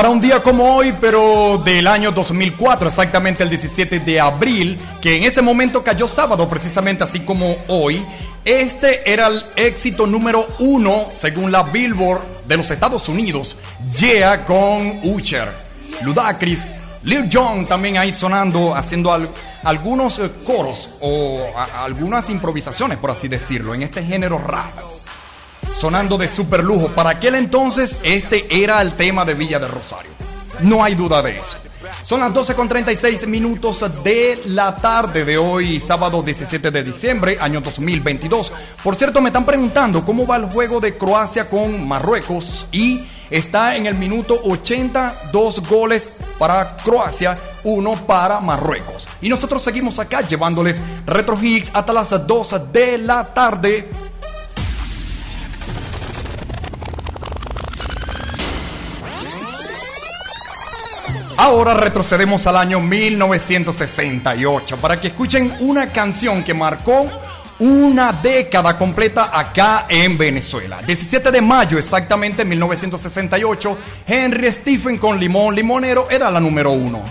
Para 0.00 0.08
un 0.12 0.18
día 0.22 0.42
como 0.42 0.76
hoy, 0.76 0.94
pero 0.98 1.60
del 1.62 1.86
año 1.86 2.10
2004, 2.10 2.88
exactamente 2.88 3.42
el 3.42 3.50
17 3.50 4.00
de 4.00 4.18
abril, 4.18 4.78
que 5.02 5.14
en 5.16 5.24
ese 5.24 5.42
momento 5.42 5.84
cayó 5.84 6.08
sábado, 6.08 6.48
precisamente 6.48 7.04
así 7.04 7.20
como 7.20 7.54
hoy, 7.68 8.02
este 8.42 9.12
era 9.12 9.26
el 9.26 9.42
éxito 9.56 10.06
número 10.06 10.48
uno 10.60 11.04
según 11.10 11.52
la 11.52 11.64
Billboard 11.64 12.22
de 12.48 12.56
los 12.56 12.70
Estados 12.70 13.10
Unidos, 13.10 13.58
Yeah 13.98 14.46
con 14.46 15.00
Usher, 15.02 15.50
Ludacris, 16.00 16.60
Lil 17.02 17.28
Jon 17.30 17.66
también 17.66 17.98
ahí 17.98 18.10
sonando, 18.10 18.74
haciendo 18.74 19.12
al- 19.12 19.28
algunos 19.64 20.18
eh, 20.18 20.30
coros 20.46 20.94
o 21.02 21.40
algunas 21.76 22.30
improvisaciones, 22.30 22.96
por 22.96 23.10
así 23.10 23.28
decirlo, 23.28 23.74
en 23.74 23.82
este 23.82 24.02
género 24.02 24.38
rap 24.38 24.72
sonando 25.80 26.18
de 26.18 26.28
super 26.28 26.62
lujo. 26.62 26.88
Para 26.88 27.10
aquel 27.10 27.36
entonces, 27.36 27.98
este 28.02 28.62
era 28.62 28.82
el 28.82 28.92
tema 28.92 29.24
de 29.24 29.32
Villa 29.32 29.58
de 29.58 29.66
Rosario. 29.66 30.10
No 30.60 30.84
hay 30.84 30.94
duda 30.94 31.22
de 31.22 31.38
eso. 31.38 31.56
Son 32.02 32.20
las 32.20 32.34
12 32.34 32.54
con 32.54 32.68
36 32.68 33.26
minutos 33.26 33.82
de 34.04 34.42
la 34.44 34.76
tarde 34.76 35.24
de 35.24 35.38
hoy, 35.38 35.80
sábado 35.80 36.22
17 36.22 36.70
de 36.70 36.84
diciembre, 36.84 37.38
año 37.40 37.62
2022. 37.62 38.52
Por 38.84 38.94
cierto, 38.94 39.22
me 39.22 39.30
están 39.30 39.46
preguntando 39.46 40.04
cómo 40.04 40.26
va 40.26 40.36
el 40.36 40.50
juego 40.50 40.80
de 40.80 40.98
Croacia 40.98 41.48
con 41.48 41.88
Marruecos 41.88 42.66
y 42.70 43.06
está 43.30 43.74
en 43.74 43.86
el 43.86 43.94
minuto 43.94 44.38
82 44.44 45.66
goles 45.66 46.18
para 46.38 46.76
Croacia, 46.76 47.38
uno 47.64 47.92
para 48.06 48.40
Marruecos. 48.40 49.08
Y 49.22 49.30
nosotros 49.30 49.62
seguimos 49.62 49.98
acá 49.98 50.20
llevándoles 50.20 50.82
Retro 51.06 51.38
Hits 51.40 51.70
hasta 51.72 51.94
las 51.94 52.26
2 52.26 52.70
de 52.70 52.98
la 52.98 53.24
tarde. 53.32 54.09
Ahora 61.42 61.72
retrocedemos 61.72 62.46
al 62.46 62.58
año 62.58 62.80
1968 62.80 64.76
para 64.76 65.00
que 65.00 65.08
escuchen 65.08 65.50
una 65.60 65.86
canción 65.86 66.44
que 66.44 66.52
marcó 66.52 67.08
una 67.60 68.12
década 68.12 68.76
completa 68.76 69.30
acá 69.32 69.86
en 69.88 70.18
Venezuela. 70.18 70.82
17 70.82 71.30
de 71.30 71.40
mayo 71.40 71.78
exactamente 71.78 72.44
1968, 72.44 73.78
Henry 74.06 74.52
Stephen 74.52 74.98
con 74.98 75.18
Limón 75.18 75.54
Limonero 75.54 76.10
era 76.10 76.30
la 76.30 76.40
número 76.40 76.72
uno. 76.72 77.02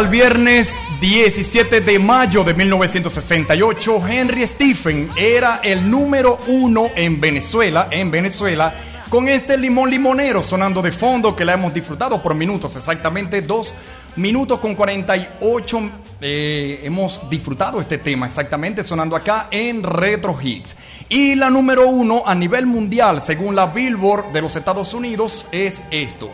El 0.00 0.08
viernes 0.08 0.72
17 1.00 1.82
de 1.82 1.98
mayo 1.98 2.42
de 2.42 2.54
1968, 2.54 4.08
Henry 4.08 4.46
Stephen 4.46 5.10
era 5.14 5.60
el 5.62 5.90
número 5.90 6.38
uno 6.46 6.88
en 6.96 7.20
Venezuela, 7.20 7.88
en 7.90 8.10
Venezuela, 8.10 8.72
con 9.10 9.28
este 9.28 9.58
limón 9.58 9.90
limonero 9.90 10.42
sonando 10.42 10.80
de 10.80 10.90
fondo 10.90 11.36
que 11.36 11.44
la 11.44 11.52
hemos 11.52 11.74
disfrutado 11.74 12.22
por 12.22 12.34
minutos, 12.34 12.76
exactamente 12.76 13.42
dos 13.42 13.74
minutos 14.16 14.58
con 14.60 14.74
48 14.74 15.90
eh, 16.22 16.80
hemos 16.82 17.28
disfrutado 17.28 17.78
este 17.78 17.98
tema, 17.98 18.26
exactamente 18.26 18.82
sonando 18.82 19.16
acá 19.16 19.48
en 19.50 19.82
Retro 19.82 20.38
Hits. 20.40 20.76
Y 21.10 21.34
la 21.34 21.50
número 21.50 21.88
uno 21.88 22.22
a 22.24 22.34
nivel 22.34 22.64
mundial, 22.64 23.20
según 23.20 23.54
la 23.54 23.66
Billboard 23.66 24.32
de 24.32 24.40
los 24.40 24.56
Estados 24.56 24.94
Unidos, 24.94 25.46
es 25.52 25.82
esto. 25.90 26.30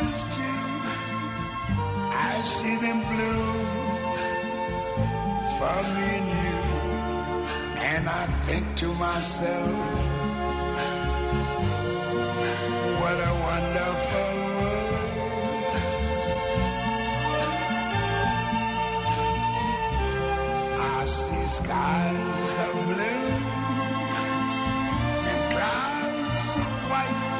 Roses 0.00 0.24
too. 0.36 0.42
I 2.12 2.42
see 2.44 2.76
them 2.76 3.00
bloom 3.10 3.66
for 5.58 5.82
me 5.94 6.06
and 6.18 6.28
you. 6.42 6.60
And 7.92 8.08
I 8.08 8.26
think 8.46 8.76
to 8.76 8.94
myself, 8.94 9.70
What 13.00 13.18
a 13.18 13.34
wonderful 13.48 14.32
world. 14.56 14.96
I 20.98 21.06
see 21.06 21.46
skies 21.46 22.58
of 22.66 22.72
blue 22.90 23.26
and 25.30 25.42
clouds 25.52 26.56
of 26.56 26.70
white. 26.90 27.39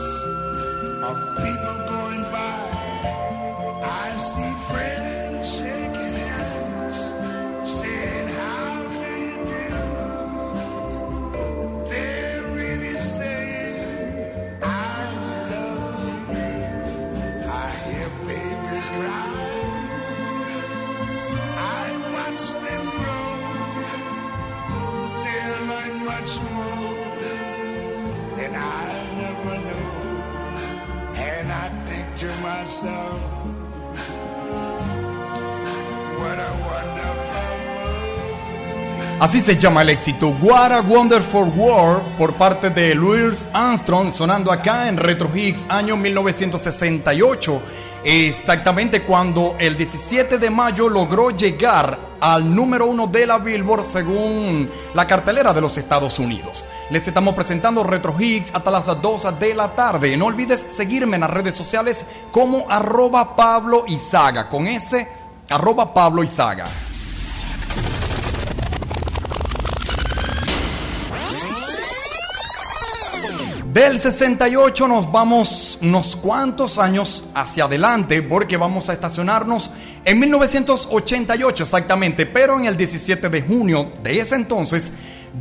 of 1.03 1.17
people 1.37 1.77
going 1.87 2.23
by. 2.31 3.81
I 3.83 4.15
see 4.17 4.53
friends 4.69 5.59
what 36.17 36.37
a 36.37 36.51
wonderful. 36.61 37.21
Así 39.19 39.41
se 39.41 39.57
llama 39.57 39.81
el 39.83 39.89
éxito 39.89 40.35
What 40.41 40.71
a 40.71 40.81
Wonderful 40.81 41.49
World 41.55 42.17
por 42.17 42.33
parte 42.33 42.69
de 42.71 42.95
Louis 42.95 43.45
Armstrong 43.53 44.11
sonando 44.11 44.51
acá 44.51 44.87
en 44.87 44.97
Retro 44.97 45.29
Hits 45.33 45.63
año 45.69 45.95
1968. 45.95 47.61
Exactamente 48.03 49.03
cuando 49.03 49.55
el 49.59 49.77
17 49.77 50.39
de 50.39 50.49
mayo 50.49 50.89
logró 50.89 51.29
llegar 51.29 51.99
al 52.19 52.53
número 52.55 52.87
uno 52.87 53.05
de 53.07 53.27
la 53.27 53.37
Billboard 53.37 53.85
según 53.85 54.69
la 54.93 55.05
cartelera 55.05 55.53
de 55.53 55.61
los 55.61 55.77
Estados 55.77 56.17
Unidos. 56.17 56.65
Les 56.89 57.07
estamos 57.07 57.35
presentando 57.35 57.83
Retro 57.83 58.15
Hits 58.19 58.49
hasta 58.53 58.71
las 58.71 58.85
2 58.85 59.39
de 59.39 59.53
la 59.53 59.69
tarde. 59.69 60.17
No 60.17 60.25
olvides 60.25 60.65
seguirme 60.69 61.15
en 61.15 61.21
las 61.21 61.29
redes 61.29 61.55
sociales 61.55 62.05
como 62.31 62.65
arroba 62.69 63.35
Pablo 63.35 63.85
Izaga 63.87 64.49
con 64.49 64.67
ese 64.67 65.07
arroba 65.49 65.93
Pablo. 65.93 66.23
Del 73.73 73.99
68 73.99 74.85
nos 74.85 75.09
vamos 75.13 75.79
unos 75.81 76.17
cuantos 76.17 76.77
años 76.77 77.23
hacia 77.33 77.63
adelante 77.63 78.21
porque 78.21 78.57
vamos 78.57 78.89
a 78.89 78.93
estacionarnos 78.93 79.71
en 80.03 80.19
1988 80.19 81.63
exactamente, 81.63 82.25
pero 82.25 82.59
en 82.59 82.65
el 82.65 82.75
17 82.75 83.29
de 83.29 83.41
junio 83.43 83.93
de 84.03 84.19
ese 84.19 84.35
entonces, 84.35 84.91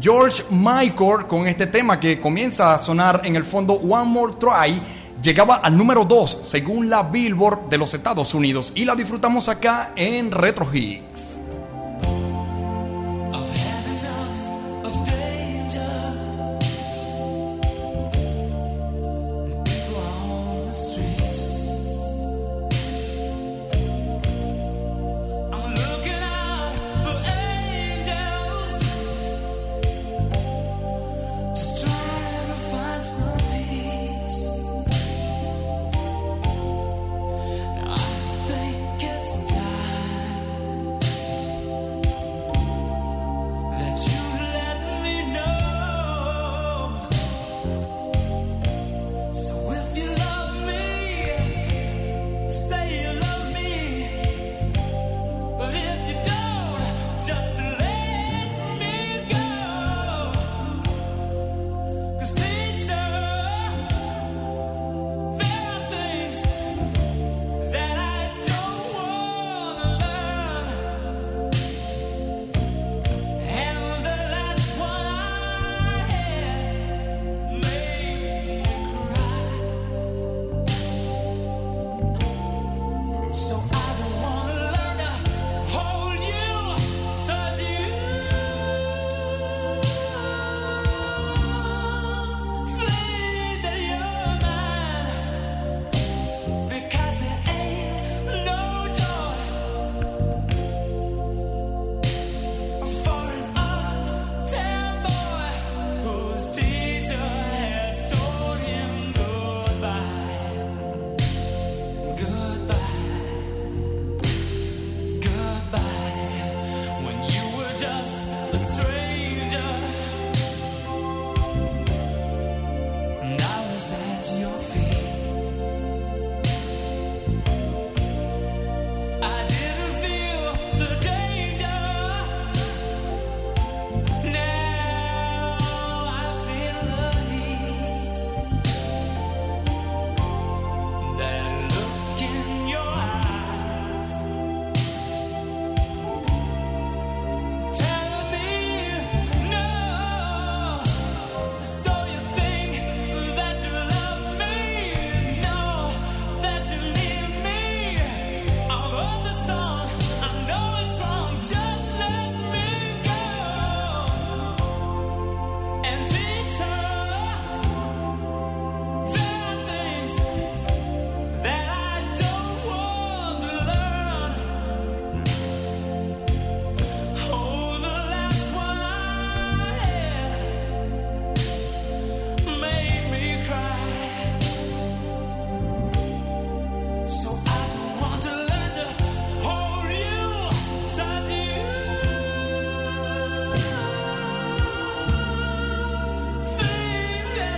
George 0.00 0.44
Michael 0.48 1.26
con 1.26 1.48
este 1.48 1.66
tema 1.66 1.98
que 1.98 2.20
comienza 2.20 2.72
a 2.72 2.78
sonar 2.78 3.22
en 3.24 3.34
el 3.34 3.44
fondo 3.44 3.72
One 3.72 4.08
More 4.08 4.34
Try 4.38 4.80
llegaba 5.20 5.56
al 5.56 5.76
número 5.76 6.04
2 6.04 6.42
según 6.44 6.88
la 6.88 7.02
Billboard 7.02 7.68
de 7.68 7.78
los 7.78 7.94
Estados 7.94 8.32
Unidos 8.32 8.70
y 8.76 8.84
la 8.84 8.94
disfrutamos 8.94 9.48
acá 9.48 9.90
en 9.96 10.30
Retro 10.30 10.72
Hits. 10.72 11.39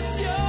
It's 0.03 0.19
your 0.19 0.42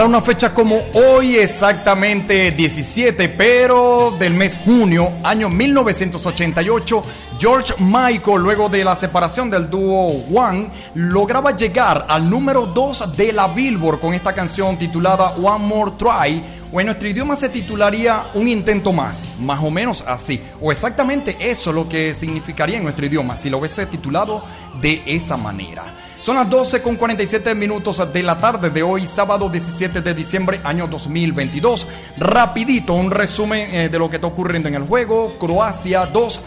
Para 0.00 0.08
una 0.08 0.22
fecha 0.22 0.54
como 0.54 0.78
hoy, 0.94 1.36
exactamente 1.36 2.52
17, 2.52 3.28
pero 3.28 4.16
del 4.18 4.32
mes 4.32 4.58
junio, 4.64 5.12
año 5.22 5.50
1988, 5.50 7.02
George 7.38 7.74
Michael, 7.76 8.40
luego 8.40 8.70
de 8.70 8.82
la 8.82 8.96
separación 8.96 9.50
del 9.50 9.68
dúo 9.68 10.24
One, 10.34 10.70
lograba 10.94 11.54
llegar 11.54 12.06
al 12.08 12.30
número 12.30 12.64
2 12.64 13.14
de 13.14 13.34
la 13.34 13.48
Billboard 13.48 14.00
con 14.00 14.14
esta 14.14 14.32
canción 14.32 14.78
titulada 14.78 15.32
One 15.32 15.66
More 15.66 15.92
Try, 15.98 16.42
o 16.72 16.80
en 16.80 16.86
nuestro 16.86 17.06
idioma 17.06 17.36
se 17.36 17.50
titularía 17.50 18.30
Un 18.32 18.48
intento 18.48 18.94
más, 18.94 19.28
más 19.38 19.62
o 19.62 19.70
menos 19.70 20.02
así, 20.06 20.40
o 20.62 20.72
exactamente 20.72 21.36
eso 21.38 21.74
lo 21.74 21.86
que 21.86 22.14
significaría 22.14 22.78
en 22.78 22.84
nuestro 22.84 23.04
idioma 23.04 23.36
si 23.36 23.50
lo 23.50 23.58
hubiese 23.58 23.84
titulado 23.84 24.42
de 24.80 25.02
esa 25.04 25.36
manera. 25.36 25.92
Son 26.20 26.36
las 26.36 26.50
12 26.50 26.82
con 26.82 26.96
47 26.96 27.54
minutos 27.54 28.12
de 28.12 28.22
la 28.22 28.36
tarde 28.36 28.68
de 28.68 28.82
hoy, 28.82 29.08
sábado 29.08 29.48
17 29.48 30.02
de 30.02 30.12
diciembre, 30.12 30.60
año 30.64 30.86
2022. 30.86 31.86
Rapidito, 32.18 32.92
un 32.92 33.10
resumen 33.10 33.74
eh, 33.74 33.88
de 33.88 33.98
lo 33.98 34.10
que 34.10 34.16
está 34.16 34.28
ocurriendo 34.28 34.68
en 34.68 34.74
el 34.74 34.82
juego. 34.82 35.38
Croacia 35.38 36.04
2, 36.04 36.40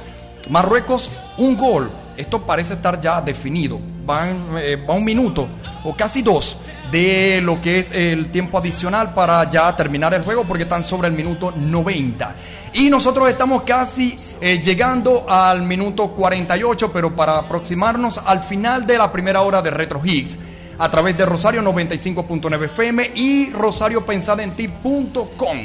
Marruecos 0.51 1.09
un 1.37 1.57
gol. 1.57 1.89
Esto 2.15 2.45
parece 2.45 2.75
estar 2.75 3.01
ya 3.01 3.19
definido. 3.19 3.79
Van, 4.05 4.57
eh, 4.57 4.77
va 4.87 4.95
un 4.95 5.05
minuto 5.05 5.47
o 5.83 5.95
casi 5.95 6.21
dos 6.21 6.57
de 6.91 7.41
lo 7.41 7.59
que 7.59 7.79
es 7.79 7.91
el 7.91 8.31
tiempo 8.31 8.57
adicional 8.57 9.13
para 9.13 9.49
ya 9.49 9.75
terminar 9.75 10.13
el 10.13 10.21
juego 10.21 10.43
porque 10.43 10.63
están 10.63 10.83
sobre 10.83 11.07
el 11.07 11.15
minuto 11.15 11.51
90. 11.51 12.35
Y 12.73 12.89
nosotros 12.89 13.29
estamos 13.29 13.63
casi 13.63 14.17
eh, 14.39 14.61
llegando 14.63 15.25
al 15.27 15.63
minuto 15.63 16.11
48, 16.11 16.93
pero 16.93 17.15
para 17.15 17.39
aproximarnos 17.39 18.19
al 18.23 18.41
final 18.41 18.85
de 18.85 18.97
la 18.97 19.11
primera 19.11 19.41
hora 19.41 19.61
de 19.61 19.71
Retro 19.71 20.01
Hits 20.03 20.37
a 20.77 20.91
través 20.91 21.17
de 21.17 21.25
Rosario 21.25 21.61
95.9 21.61 22.65
FM 22.65 23.11
y 23.15 23.51
rosariopensadenti.com. 23.51 25.57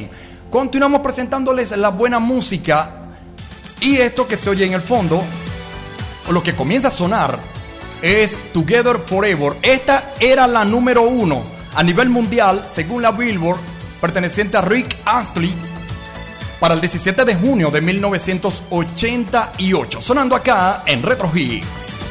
Continuamos 0.51 1.01
presentándoles 1.03 1.77
la 1.77 1.91
buena 1.91 2.19
música 2.19 2.95
y 3.81 3.97
esto 3.97 4.27
que 4.27 4.37
se 4.37 4.49
oye 4.49 4.65
en 4.65 4.73
el 4.73 4.81
fondo, 4.81 5.23
o 6.27 6.33
lo 6.33 6.43
que 6.43 6.57
comienza 6.57 6.89
a 6.89 6.91
sonar, 6.91 7.39
es 8.03 8.37
Together 8.53 8.99
Forever. 8.99 9.57
Esta 9.63 10.13
era 10.21 10.47
la 10.47 10.65
número 10.65 11.03
uno 11.03 11.43
a 11.75 11.83
nivel 11.83 12.09
mundial, 12.09 12.65
según 12.69 13.03
la 13.03 13.11
Billboard, 13.13 13.59
perteneciente 14.01 14.57
a 14.57 14.63
Rick 14.63 14.97
Astley, 15.05 15.55
para 16.61 16.75
el 16.75 16.81
17 16.81 17.25
de 17.25 17.35
junio 17.37 17.71
de 17.71 17.81
1988. 17.81 20.01
Sonando 20.01 20.35
acá 20.35 20.83
en 20.87 21.03
Retro 21.03 21.31
Hits. 21.35 22.08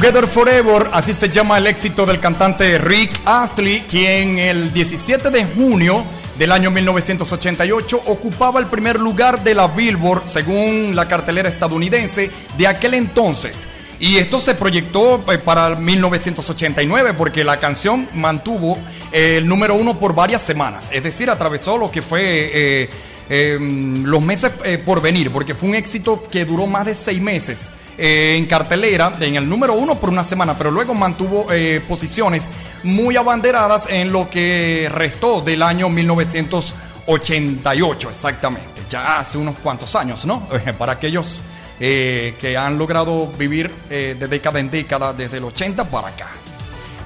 Together 0.00 0.26
Forever, 0.26 0.88
así 0.94 1.12
se 1.12 1.28
llama 1.28 1.58
el 1.58 1.66
éxito 1.66 2.06
del 2.06 2.20
cantante 2.20 2.78
Rick 2.78 3.20
Astley, 3.26 3.82
quien 3.82 4.38
el 4.38 4.72
17 4.72 5.28
de 5.28 5.44
junio 5.44 6.02
del 6.38 6.52
año 6.52 6.70
1988 6.70 8.00
ocupaba 8.06 8.60
el 8.60 8.66
primer 8.66 8.98
lugar 8.98 9.44
de 9.44 9.54
la 9.54 9.68
Billboard 9.68 10.22
según 10.24 10.96
la 10.96 11.06
cartelera 11.06 11.50
estadounidense 11.50 12.30
de 12.56 12.66
aquel 12.66 12.94
entonces. 12.94 13.66
Y 13.98 14.16
esto 14.16 14.40
se 14.40 14.54
proyectó 14.54 15.22
eh, 15.30 15.36
para 15.36 15.74
1989 15.76 17.12
porque 17.12 17.44
la 17.44 17.60
canción 17.60 18.08
mantuvo 18.14 18.78
eh, 19.12 19.36
el 19.36 19.46
número 19.46 19.74
uno 19.74 19.98
por 19.98 20.14
varias 20.14 20.40
semanas, 20.40 20.88
es 20.92 21.02
decir, 21.02 21.28
atravesó 21.28 21.76
lo 21.76 21.90
que 21.90 22.00
fue 22.00 22.88
eh, 23.28 23.58
los 24.02 24.22
meses 24.22 24.50
por 24.86 25.02
venir, 25.02 25.30
porque 25.30 25.54
fue 25.54 25.68
un 25.68 25.74
éxito 25.74 26.24
que 26.32 26.46
duró 26.46 26.66
más 26.66 26.86
de 26.86 26.94
seis 26.94 27.20
meses 27.20 27.70
eh, 28.00 28.36
en 28.36 28.46
cartelera, 28.46 29.12
en 29.20 29.36
el 29.36 29.48
número 29.48 29.74
uno 29.74 29.94
por 29.96 30.08
una 30.08 30.24
semana, 30.24 30.56
pero 30.56 30.70
luego 30.70 30.94
mantuvo 30.94 31.46
eh, 31.52 31.82
posiciones 31.86 32.48
muy 32.82 33.16
abanderadas 33.16 33.84
en 33.88 34.10
lo 34.10 34.30
que 34.30 34.88
restó 34.90 35.42
del 35.42 35.62
año 35.62 35.88
1988, 35.88 38.10
exactamente, 38.10 38.82
ya 38.88 39.18
hace 39.18 39.38
unos 39.38 39.58
cuantos 39.58 39.94
años, 39.94 40.24
¿no? 40.24 40.48
Para 40.78 40.92
aquellos 40.92 41.40
eh, 41.82 42.34
que 42.38 42.58
han 42.58 42.76
logrado 42.76 43.26
vivir 43.38 43.70
eh, 43.88 44.14
de 44.18 44.28
década 44.28 44.60
en 44.60 44.70
década, 44.70 45.14
desde 45.14 45.38
el 45.38 45.44
80 45.44 45.84
para 45.84 46.08
acá. 46.08 46.26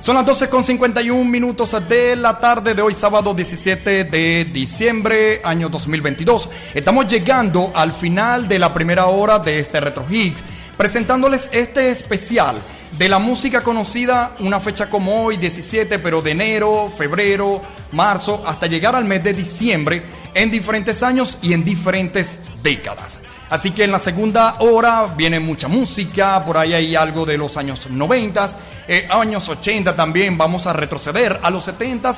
Son 0.01 0.17
las 0.17 0.27
12 0.27 0.49
con 0.49 0.65
51 0.65 1.25
minutos 1.25 1.77
de 1.89 2.17
la 2.17 2.37
tarde 2.37 2.75
de 2.75 2.83
hoy, 2.83 2.93
sábado 2.95 3.35
17 3.35 4.03
de 4.03 4.45
diciembre, 4.47 5.41
año 5.45 5.69
2022. 5.69 6.49
Estamos 6.75 7.07
llegando 7.07 7.71
al 7.73 7.95
final 7.95 8.49
de 8.49 8.59
la 8.59 8.75
primera 8.75 9.07
hora 9.07 9.39
de 9.39 9.61
este 9.61 9.81
Retro 9.81 10.05
Hits, 10.11 10.43
presentándoles 10.77 11.49
este 11.53 11.91
especial. 11.91 12.57
de 12.99 13.09
la 13.09 13.19
música 13.19 13.61
conocida, 13.61 14.37
una 14.39 14.61
fecha 14.61 14.89
como 14.89 15.25
hoy, 15.25 15.37
17, 15.37 15.99
pero 15.99 16.23
de 16.23 16.31
enero, 16.31 16.89
febrero, 16.97 17.61
marzo, 17.91 18.45
hasta 18.47 18.69
llegar 18.69 18.95
al 18.95 19.05
mes 19.05 19.25
de 19.25 19.35
diciembre, 19.35 20.05
en 20.33 20.49
diferentes 20.49 21.03
años 21.03 21.39
y 21.43 21.55
en 21.55 21.65
diferentes 21.65 22.39
décadas. 22.63 23.19
Así 23.51 23.73
que 23.73 23.85
en 23.85 23.91
la 23.91 23.99
segunda 23.99 24.57
hora 24.61 25.07
viene 25.17 25.41
mucha 25.41 25.67
música, 25.67 26.45
por 26.45 26.57
ahí 26.57 26.73
hay 26.73 26.97
algo 26.97 27.27
de 27.27 27.37
los 27.37 27.57
años 27.57 27.89
90, 27.91 28.51
eh, 28.89 29.09
años 29.11 29.49
80 29.49 29.95
también, 29.95 30.39
vamos 30.39 30.67
a 30.67 30.73
retroceder 30.73 31.41
a 31.43 31.51
los 31.51 31.65
70 31.65 32.15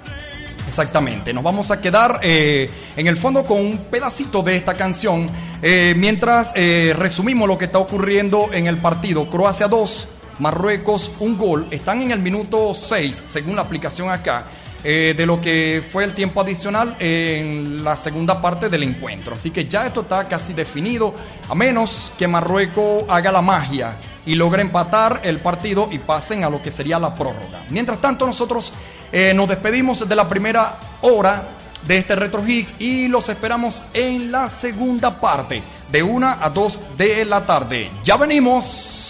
Exactamente, 0.67 1.33
nos 1.33 1.45
vamos 1.45 1.71
a 1.71 1.81
quedar 1.81 2.19
eh, 2.23 2.69
en 2.97 3.07
el 3.07 3.17
fondo 3.17 3.45
con 3.45 3.59
un 3.59 3.79
pedacito 3.91 4.43
de 4.43 4.57
esta 4.57 4.75
canción 4.75 5.29
eh, 5.63 5.95
mientras 5.97 6.53
resumimos 6.53 7.49
lo 7.49 7.57
que 7.57 7.65
está 7.67 7.79
ocurriendo 7.79 8.53
en 8.53 8.67
el 8.67 8.79
partido. 8.79 9.31
Croacia 9.31 9.69
2, 9.69 10.09
Marruecos 10.39 11.11
un 11.21 11.37
gol, 11.39 11.67
están 11.71 12.03
en 12.03 12.11
el 12.11 12.21
minuto 12.21 12.75
6 12.75 13.23
según 13.27 13.57
la 13.57 13.63
aplicación 13.63 14.11
acá. 14.11 14.47
eh, 14.89 15.15
de 15.17 15.27
lo 15.27 15.41
que 15.41 15.83
fue 15.91 16.05
el 16.05 16.15
tiempo 16.15 16.41
adicional 16.41 16.97
en 17.01 17.83
la 17.83 17.97
segunda 17.97 18.41
parte 18.41 18.69
del 18.69 18.85
encuentro. 18.85 19.35
Así 19.35 19.51
que 19.51 19.67
ya 19.67 19.85
esto 19.85 20.03
está 20.03 20.29
casi 20.29 20.53
definido, 20.53 21.13
a 21.49 21.57
menos 21.57 22.13
que 22.17 22.29
Marruecos 22.29 23.03
haga 23.09 23.33
la 23.33 23.43
magia 23.43 23.97
y 24.25 24.37
logre 24.37 24.63
empatar 24.63 25.23
el 25.25 25.41
partido 25.41 25.89
y 25.91 25.99
pasen 25.99 26.45
a 26.45 26.51
lo 26.51 26.63
que 26.63 26.71
sería 26.71 27.01
la 27.01 27.13
prórroga. 27.13 27.65
Mientras 27.71 28.01
tanto, 28.01 28.27
nosotros 28.27 28.73
eh, 29.11 29.33
nos 29.35 29.49
despedimos 29.49 30.09
de 30.09 30.15
la 30.15 30.29
primera 30.29 30.79
hora 31.01 31.49
de 31.87 31.99
este 31.99 32.15
Retro 32.15 32.45
y 32.47 33.09
los 33.09 33.29
esperamos 33.29 33.83
en 33.93 34.31
la 34.31 34.49
segunda 34.49 35.21
parte, 35.21 35.63
de 35.91 36.03
1 36.03 36.37
a 36.41 36.51
2 36.51 36.81
de 36.97 37.25
la 37.25 37.45
tarde. 37.45 37.91
Ya 38.05 38.17
venimos. 38.17 39.06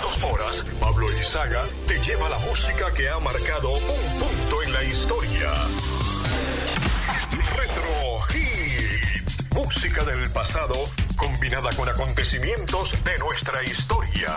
Dos 0.00 0.22
horas, 0.22 0.64
Pablo 0.80 1.06
Izaga 1.12 1.62
te 1.86 1.98
lleva 2.00 2.28
la 2.28 2.38
música 2.40 2.92
que 2.94 3.08
ha 3.08 3.18
marcado 3.18 3.70
un 3.70 4.20
punto 4.20 4.62
en 4.62 4.72
la 4.72 4.84
historia. 4.84 5.52
Retro 7.56 8.20
Hits. 8.34 9.38
Música 9.52 10.04
del 10.04 10.30
pasado 10.30 10.74
combinada 11.16 11.70
con 11.76 11.88
acontecimientos 11.88 12.92
de 13.04 13.18
nuestra 13.18 13.62
historia. 13.64 14.36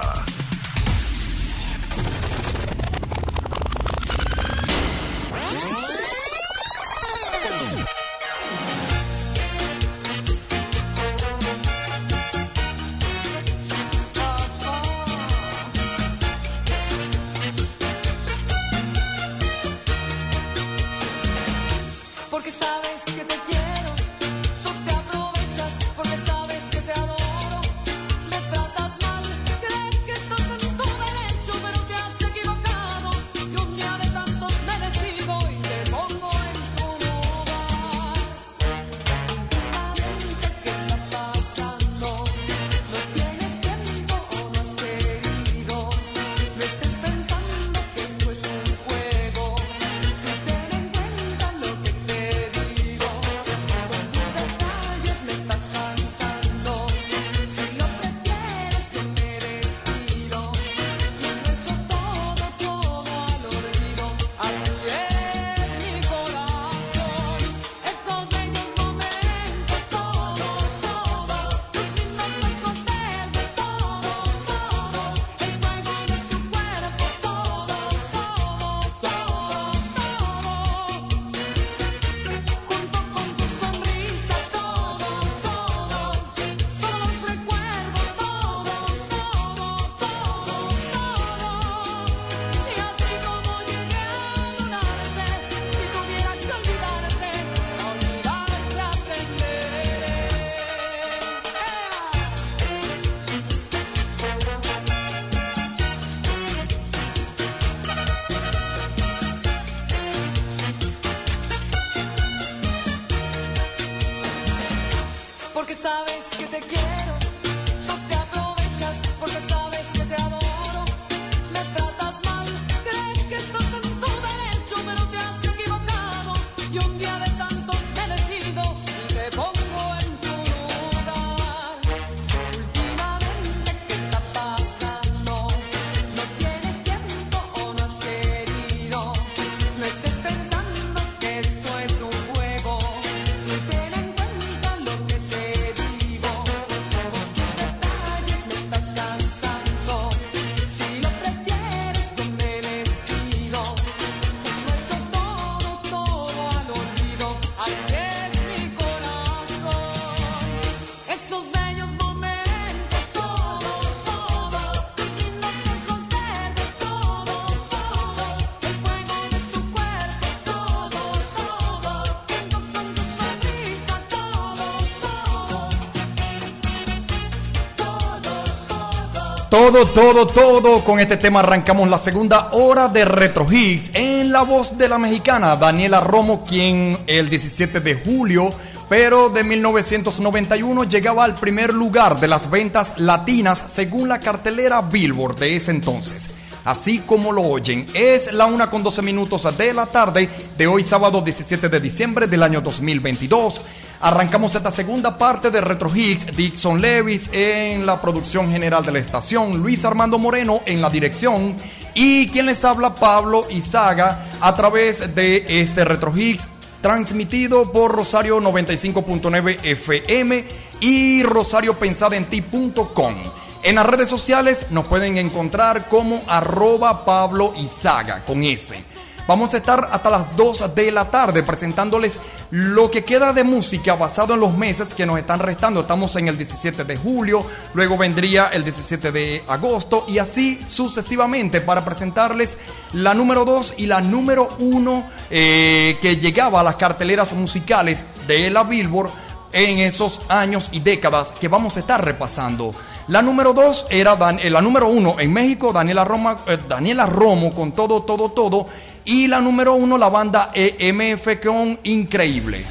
Todo, 179.52 179.86
todo, 179.86 180.28
todo. 180.28 180.82
Con 180.82 181.02
este 181.02 181.18
tema 181.18 181.42
arrancamos 181.42 181.90
la 181.90 182.00
segunda 182.00 182.52
hora 182.54 182.88
de 182.88 183.04
Retro 183.04 183.46
Hits 183.52 183.90
en 183.94 184.32
la 184.32 184.44
voz 184.44 184.78
de 184.78 184.88
la 184.88 184.98
mexicana 184.98 185.58
Daniela 185.58 186.00
Romo, 186.00 186.46
quien 186.46 186.98
el 187.06 187.30
17 187.30 187.82
de 187.82 187.96
julio, 187.96 188.50
pero 188.88 189.28
de 189.28 189.44
1991, 189.44 190.86
llegaba 190.86 191.26
al 191.26 191.36
primer 191.36 191.74
lugar 191.74 192.22
de 192.22 192.30
las 192.30 192.50
ventas 192.50 192.94
latinas 192.96 193.66
según 193.68 194.08
la 194.08 194.22
cartelera 194.22 194.84
Billboard 194.84 195.40
de 195.40 195.58
ese 195.58 195.72
entonces. 195.72 196.30
Así 196.64 197.00
como 197.00 197.34
lo 197.34 197.42
oyen, 197.42 197.88
es 197.94 198.34
la 198.34 198.46
una 198.46 198.70
con 198.70 198.84
12 198.84 199.02
minutos 199.02 199.46
de 199.58 199.74
la 199.74 199.88
tarde 199.88 200.30
de 200.58 200.68
hoy 200.68 200.84
sábado 200.84 201.20
17 201.20 201.68
de 201.68 201.80
diciembre 201.82 202.28
del 202.28 202.44
año 202.44 202.62
2022. 202.62 203.62
Arrancamos 204.02 204.56
esta 204.56 204.72
segunda 204.72 205.16
parte 205.16 205.52
de 205.52 205.62
Retro 205.62 205.96
Hits, 205.96 206.36
Dixon 206.36 206.82
Levis 206.82 207.30
en 207.32 207.86
la 207.86 208.02
producción 208.02 208.52
general 208.52 208.84
de 208.84 208.92
la 208.92 208.98
estación, 208.98 209.58
Luis 209.58 209.86
Armando 209.86 210.18
Moreno 210.18 210.62
en 210.66 210.82
la 210.82 210.90
dirección 210.90 211.56
y 211.94 212.28
quien 212.30 212.48
les 212.48 212.64
habla 212.64 212.96
Pablo 212.96 213.46
Izaga 213.52 214.26
a 214.40 214.56
través 214.56 215.14
de 215.14 215.62
este 215.62 215.86
Retro 215.86 216.12
Hits 216.18 216.48
transmitido 216.82 217.72
por 217.72 217.92
Rosario 217.92 218.40
95.9 218.40 219.60
FM 219.62 220.46
y 220.80 221.22
rosariopensadenti.com. 221.22 223.16
En 223.62 223.76
las 223.76 223.86
redes 223.86 224.10
sociales 224.10 224.66
nos 224.72 224.88
pueden 224.88 225.18
encontrar 225.18 225.88
como 225.88 226.24
arroba 226.28 227.06
Pablo 227.06 227.54
Izaga 227.56 228.26
con 228.26 228.44
S. 228.44 228.91
Vamos 229.28 229.54
a 229.54 229.58
estar 229.58 229.90
hasta 229.92 230.10
las 230.10 230.36
2 230.36 230.76
de 230.76 230.92
la 230.92 231.10
tarde 231.10 231.44
presentándoles 231.44 232.20
lo 232.50 232.90
que 232.90 233.04
queda 233.04 233.32
de 233.32 233.44
música 233.44 233.96
basado 233.96 234.34
en 234.34 234.40
los 234.40 234.58
meses 234.58 234.94
que 234.94 235.06
nos 235.06 235.20
están 235.20 235.40
restando. 235.40 235.82
Estamos 235.82 236.16
en 236.16 236.28
el 236.28 236.38
17 236.38 236.84
de 236.84 236.98
julio, 236.98 237.46
luego 237.74 237.98
vendría 237.98 238.48
el 238.48 238.64
17 238.64 239.12
de 239.12 239.44
agosto 239.48 240.06
y 240.08 240.18
así 240.18 240.60
sucesivamente 240.66 241.62
para 241.62 241.86
presentarles 241.86 242.58
la 242.94 243.14
número 243.14 243.46
2 243.46 243.76
y 243.78 243.86
la 243.86 244.02
número 244.02 244.50
1 244.60 245.10
eh, 245.30 245.98
que 246.02 246.18
llegaba 246.18 246.60
a 246.60 246.64
las 246.64 246.76
carteleras 246.76 247.34
musicales 247.34 248.04
de 248.28 248.50
la 248.50 248.64
Billboard 248.64 249.12
en 249.54 249.80
esos 249.80 250.22
años 250.30 250.70
y 250.72 250.80
décadas 250.80 251.32
que 251.34 251.48
vamos 251.48 251.78
a 251.78 251.82
estar 251.82 252.04
repasando. 252.04 252.74
La 253.08 253.22
número 253.22 253.54
2 253.54 253.88
era 253.90 254.16
Dan- 254.16 254.40
eh, 254.40 254.50
la 254.50 254.62
número 254.62 254.88
1 254.88 255.16
en 255.20 255.34
México, 255.34 255.74
Daniela, 255.74 256.04
Roma, 256.06 256.38
eh, 256.48 256.58
Daniela 256.68 257.06
Romo 257.06 257.54
con 257.54 257.72
todo, 257.74 258.04
todo, 258.04 258.30
todo. 258.32 258.68
Y 259.06 259.28
la 259.28 259.42
número 259.42 259.74
1, 259.74 259.98
la 259.98 260.10
banda 260.10 260.52
EMF 260.54 261.42
con 261.44 261.80
Increíble. 261.84 262.64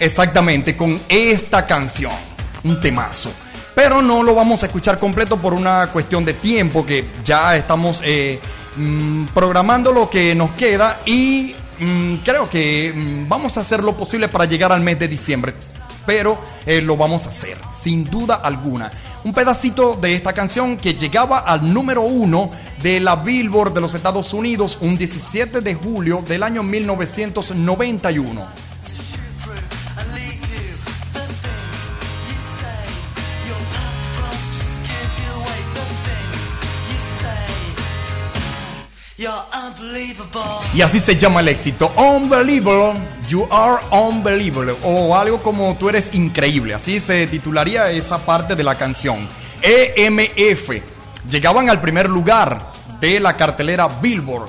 Exactamente, 0.00 0.76
con 0.76 1.00
esta 1.08 1.64
canción. 1.66 2.12
Un 2.64 2.80
temazo. 2.80 3.32
Pero 3.74 4.02
no 4.02 4.22
lo 4.22 4.34
vamos 4.34 4.62
a 4.62 4.66
escuchar 4.66 4.98
completo 4.98 5.36
por 5.36 5.54
una 5.54 5.86
cuestión 5.92 6.24
de 6.24 6.34
tiempo, 6.34 6.84
que 6.84 7.04
ya 7.24 7.56
estamos 7.56 8.00
eh, 8.04 8.38
mm, 8.76 9.26
programando 9.26 9.92
lo 9.92 10.10
que 10.10 10.34
nos 10.34 10.50
queda 10.52 10.98
y 11.06 11.54
mm, 11.82 12.14
creo 12.24 12.48
que 12.48 12.92
mm, 12.94 13.28
vamos 13.28 13.56
a 13.56 13.60
hacer 13.60 13.82
lo 13.82 13.96
posible 13.96 14.28
para 14.28 14.44
llegar 14.44 14.72
al 14.72 14.80
mes 14.80 14.98
de 14.98 15.08
diciembre. 15.08 15.54
Pero 16.06 16.38
eh, 16.66 16.82
lo 16.82 16.96
vamos 16.96 17.26
a 17.26 17.30
hacer, 17.30 17.56
sin 17.74 18.04
duda 18.04 18.36
alguna. 18.36 18.90
Un 19.24 19.32
pedacito 19.32 19.94
de 19.94 20.16
esta 20.16 20.32
canción 20.32 20.76
que 20.76 20.94
llegaba 20.94 21.38
al 21.38 21.72
número 21.72 22.02
uno 22.02 22.50
de 22.82 22.98
la 22.98 23.16
Billboard 23.16 23.72
de 23.72 23.80
los 23.80 23.94
Estados 23.94 24.34
Unidos 24.34 24.78
un 24.80 24.98
17 24.98 25.60
de 25.60 25.74
julio 25.74 26.22
del 26.26 26.42
año 26.42 26.64
1991. 26.64 28.71
Y 40.74 40.80
así 40.80 41.00
se 41.00 41.16
llama 41.16 41.40
el 41.40 41.48
éxito. 41.48 41.92
Unbelievable, 41.96 42.98
you 43.28 43.46
are 43.50 43.82
unbelievable. 43.90 44.74
O 44.84 45.14
algo 45.16 45.42
como 45.42 45.74
tú 45.76 45.88
eres 45.88 46.14
increíble. 46.14 46.74
Así 46.74 47.00
se 47.00 47.26
titularía 47.26 47.90
esa 47.90 48.18
parte 48.18 48.54
de 48.54 48.64
la 48.64 48.76
canción. 48.76 49.26
EMF. 49.62 50.82
Llegaban 51.28 51.68
al 51.68 51.80
primer 51.80 52.08
lugar 52.08 52.72
de 53.00 53.20
la 53.20 53.36
cartelera 53.36 53.88
Billboard. 54.00 54.48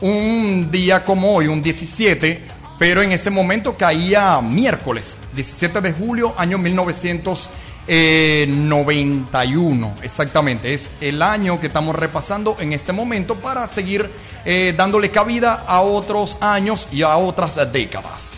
Un 0.00 0.70
día 0.70 1.04
como 1.04 1.34
hoy, 1.34 1.48
un 1.48 1.62
17. 1.62 2.44
Pero 2.78 3.02
en 3.02 3.10
ese 3.10 3.30
momento 3.30 3.76
caía 3.76 4.40
miércoles, 4.40 5.16
17 5.34 5.80
de 5.80 5.92
julio, 5.92 6.32
año 6.38 6.58
1991. 7.88 9.96
Exactamente, 10.02 10.74
es 10.74 10.90
el 11.00 11.22
año 11.22 11.58
que 11.58 11.68
estamos 11.68 11.96
repasando 11.96 12.56
en 12.60 12.72
este 12.72 12.92
momento 12.92 13.36
para 13.36 13.66
seguir 13.66 14.10
eh, 14.44 14.74
dándole 14.76 15.10
cabida 15.10 15.64
a 15.66 15.80
otros 15.80 16.36
años 16.40 16.88
y 16.92 17.02
a 17.02 17.16
otras 17.16 17.56
décadas. 17.72 18.32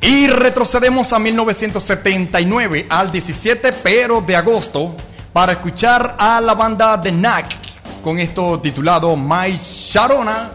Y 0.00 0.28
retrocedemos 0.28 1.12
a 1.12 1.18
1979, 1.18 2.86
al 2.88 3.12
17 3.12 3.72
pero 3.74 4.22
de 4.22 4.36
agosto, 4.36 4.96
para 5.32 5.52
escuchar 5.52 6.16
a 6.18 6.40
la 6.40 6.54
banda 6.54 7.00
The 7.00 7.10
Knack 7.10 7.68
con 8.02 8.18
esto 8.18 8.58
titulado 8.60 9.14
My 9.16 9.58
Sharona, 9.60 10.50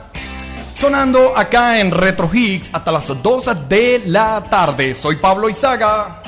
sonando 0.73 1.37
acá 1.37 1.79
en 1.79 1.91
Retro 1.91 2.29
Hits 2.31 2.69
hasta 2.73 2.91
las 2.91 3.07
2 3.21 3.69
de 3.69 4.01
la 4.05 4.43
tarde. 4.49 4.93
Soy 4.95 5.17
Pablo 5.17 5.49
Izaga. 5.49 6.21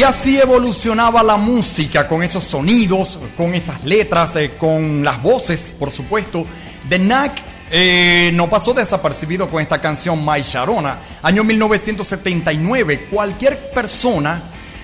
Y 0.00 0.02
así 0.02 0.38
evolucionaba 0.38 1.22
la 1.22 1.36
música 1.36 2.08
con 2.08 2.22
esos 2.22 2.42
sonidos, 2.42 3.18
con 3.36 3.52
esas 3.52 3.84
letras, 3.84 4.34
eh, 4.36 4.52
con 4.56 5.04
las 5.04 5.22
voces, 5.22 5.74
por 5.78 5.92
supuesto. 5.92 6.46
The 6.88 6.98
Knack 6.98 7.42
eh, 7.70 8.30
no 8.32 8.48
pasó 8.48 8.72
desapercibido 8.72 9.46
con 9.50 9.60
esta 9.60 9.78
canción 9.78 10.24
My 10.24 10.40
Sharona, 10.40 11.00
año 11.20 11.44
1979. 11.44 13.08
Cualquier 13.10 13.58
persona 13.74 14.40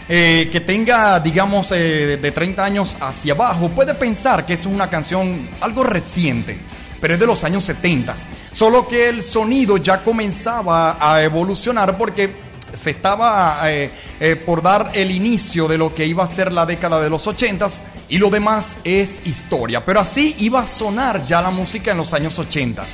eh, 0.06 0.50
que 0.52 0.60
tenga, 0.60 1.18
digamos, 1.18 1.70
de 1.70 2.32
30 2.34 2.62
años 2.62 2.94
hacia 3.00 3.32
abajo 3.32 3.70
puede 3.70 3.94
pensar 3.94 4.44
que 4.44 4.52
es 4.52 4.66
una 4.66 4.90
canción 4.90 5.48
algo 5.62 5.82
reciente, 5.82 6.58
pero 7.00 7.14
es 7.14 7.20
de 7.20 7.26
los 7.26 7.42
años 7.42 7.64
70. 7.64 8.14
Solo 8.52 8.86
que 8.86 9.08
el 9.08 9.22
sonido 9.22 9.78
ya 9.78 10.04
comenzaba 10.04 10.98
a 11.00 11.22
evolucionar 11.22 11.96
porque 11.96 12.45
se 12.87 12.93
estaba 12.93 13.59
eh, 13.64 13.91
eh, 14.20 14.37
por 14.37 14.62
dar 14.62 14.93
el 14.95 15.11
inicio 15.11 15.66
de 15.66 15.76
lo 15.76 15.93
que 15.93 16.07
iba 16.07 16.22
a 16.22 16.28
ser 16.28 16.53
la 16.53 16.64
década 16.64 17.01
de 17.01 17.11
los 17.11 17.26
80 17.26 17.66
y 18.09 18.18
lo 18.18 18.30
demás 18.30 18.78
es 18.84 19.26
historia. 19.26 19.84
Pero 19.84 19.99
así 19.99 20.37
iba 20.39 20.61
a 20.61 20.68
sonar 20.68 21.26
ya 21.26 21.43
la 21.43 21.51
música 21.51 21.91
en 21.91 21.97
los 21.97 22.12
años 22.12 22.39
80. 22.39 22.84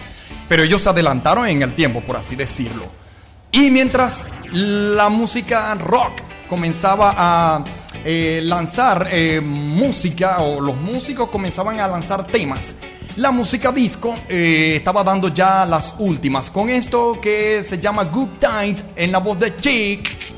Pero 0.48 0.62
ellos 0.62 0.80
se 0.80 0.88
adelantaron 0.88 1.46
en 1.46 1.60
el 1.60 1.74
tiempo, 1.74 2.00
por 2.00 2.16
así 2.16 2.36
decirlo. 2.36 2.86
Y 3.50 3.70
mientras 3.70 4.24
la 4.50 5.10
música 5.10 5.74
rock 5.74 6.22
comenzaba 6.48 7.14
a 7.14 7.64
eh, 8.02 8.40
lanzar 8.42 9.10
música 9.42 10.38
o 10.38 10.58
los 10.58 10.76
músicos 10.76 11.28
comenzaban 11.28 11.80
a 11.80 11.86
lanzar 11.86 12.26
temas, 12.26 12.74
la 13.16 13.30
música 13.30 13.70
disco 13.70 14.14
eh, 14.28 14.74
estaba 14.76 15.04
dando 15.04 15.28
ya 15.28 15.66
las 15.66 15.94
últimas 15.98 16.48
con 16.48 16.70
esto 16.70 17.20
que 17.20 17.62
se 17.62 17.78
llama 17.78 18.04
Good 18.04 18.38
Times 18.38 18.84
en 18.96 19.12
la 19.12 19.18
voz 19.18 19.38
de 19.38 19.54
Chick. 19.56 20.31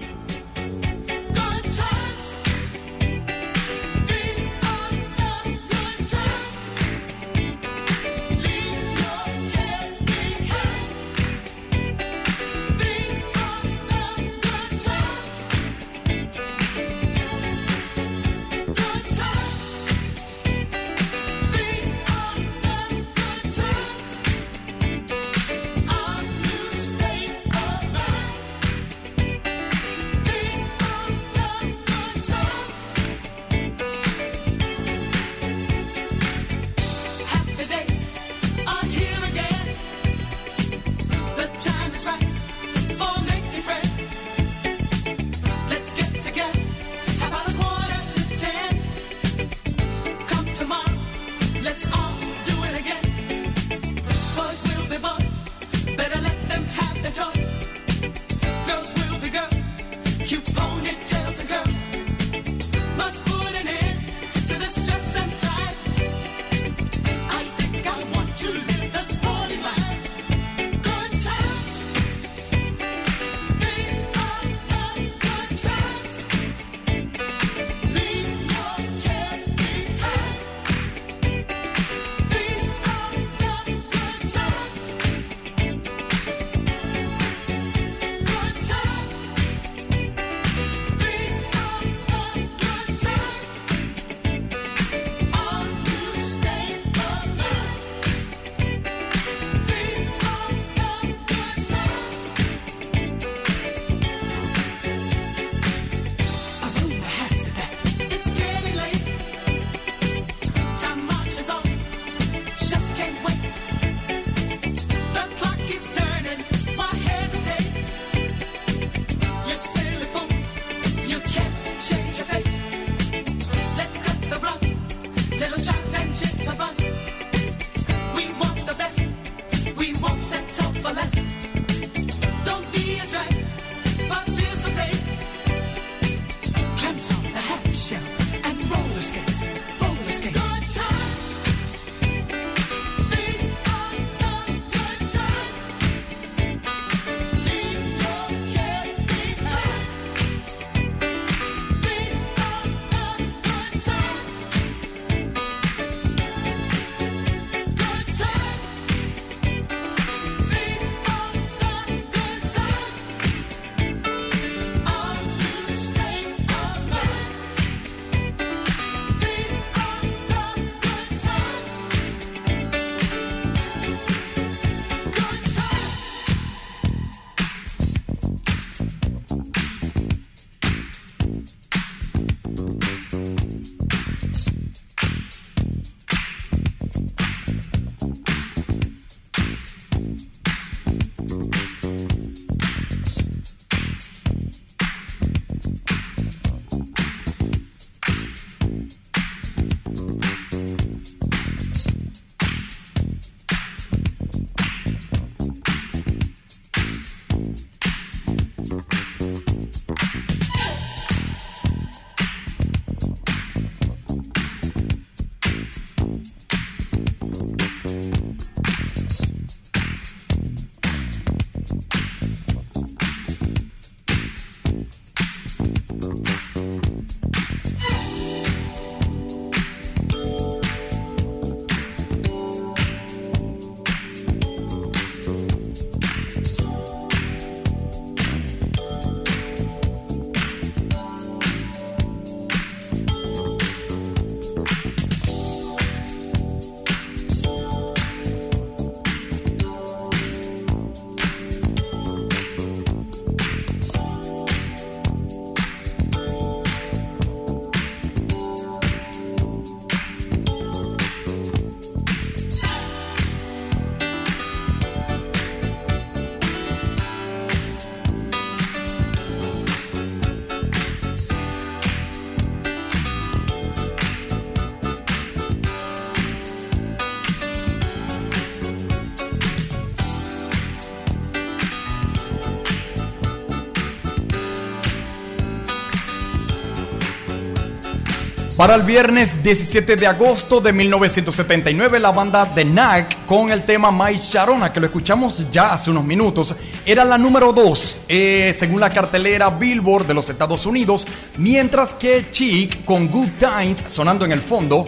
Para 288.65 288.77
el 288.77 288.83
viernes 288.85 289.43
17 289.43 289.95
de 289.95 290.07
agosto 290.07 290.59
de 290.59 290.73
1979, 290.73 292.01
la 292.01 292.13
banda 292.13 292.51
The 292.55 292.65
Knack 292.65 293.27
con 293.27 293.53
el 293.53 293.65
tema 293.65 293.93
My 293.93 294.17
Sharona, 294.17 294.73
que 294.73 294.81
lo 294.81 294.87
escuchamos 294.87 295.51
ya 295.51 295.75
hace 295.75 295.91
unos 295.91 296.03
minutos, 296.03 296.55
era 296.87 297.05
la 297.05 297.19
número 297.19 297.53
2 297.53 297.97
según 298.09 298.81
la 298.81 298.89
cartelera 298.89 299.51
Billboard 299.51 300.07
de 300.07 300.15
los 300.15 300.31
Estados 300.31 300.65
Unidos, 300.65 301.07
mientras 301.37 301.93
que 301.93 302.31
Chic 302.31 302.87
con 302.87 303.09
Good 303.09 303.33
Times 303.39 303.85
sonando 303.87 304.25
en 304.25 304.33
el 304.33 304.41
fondo 304.41 304.87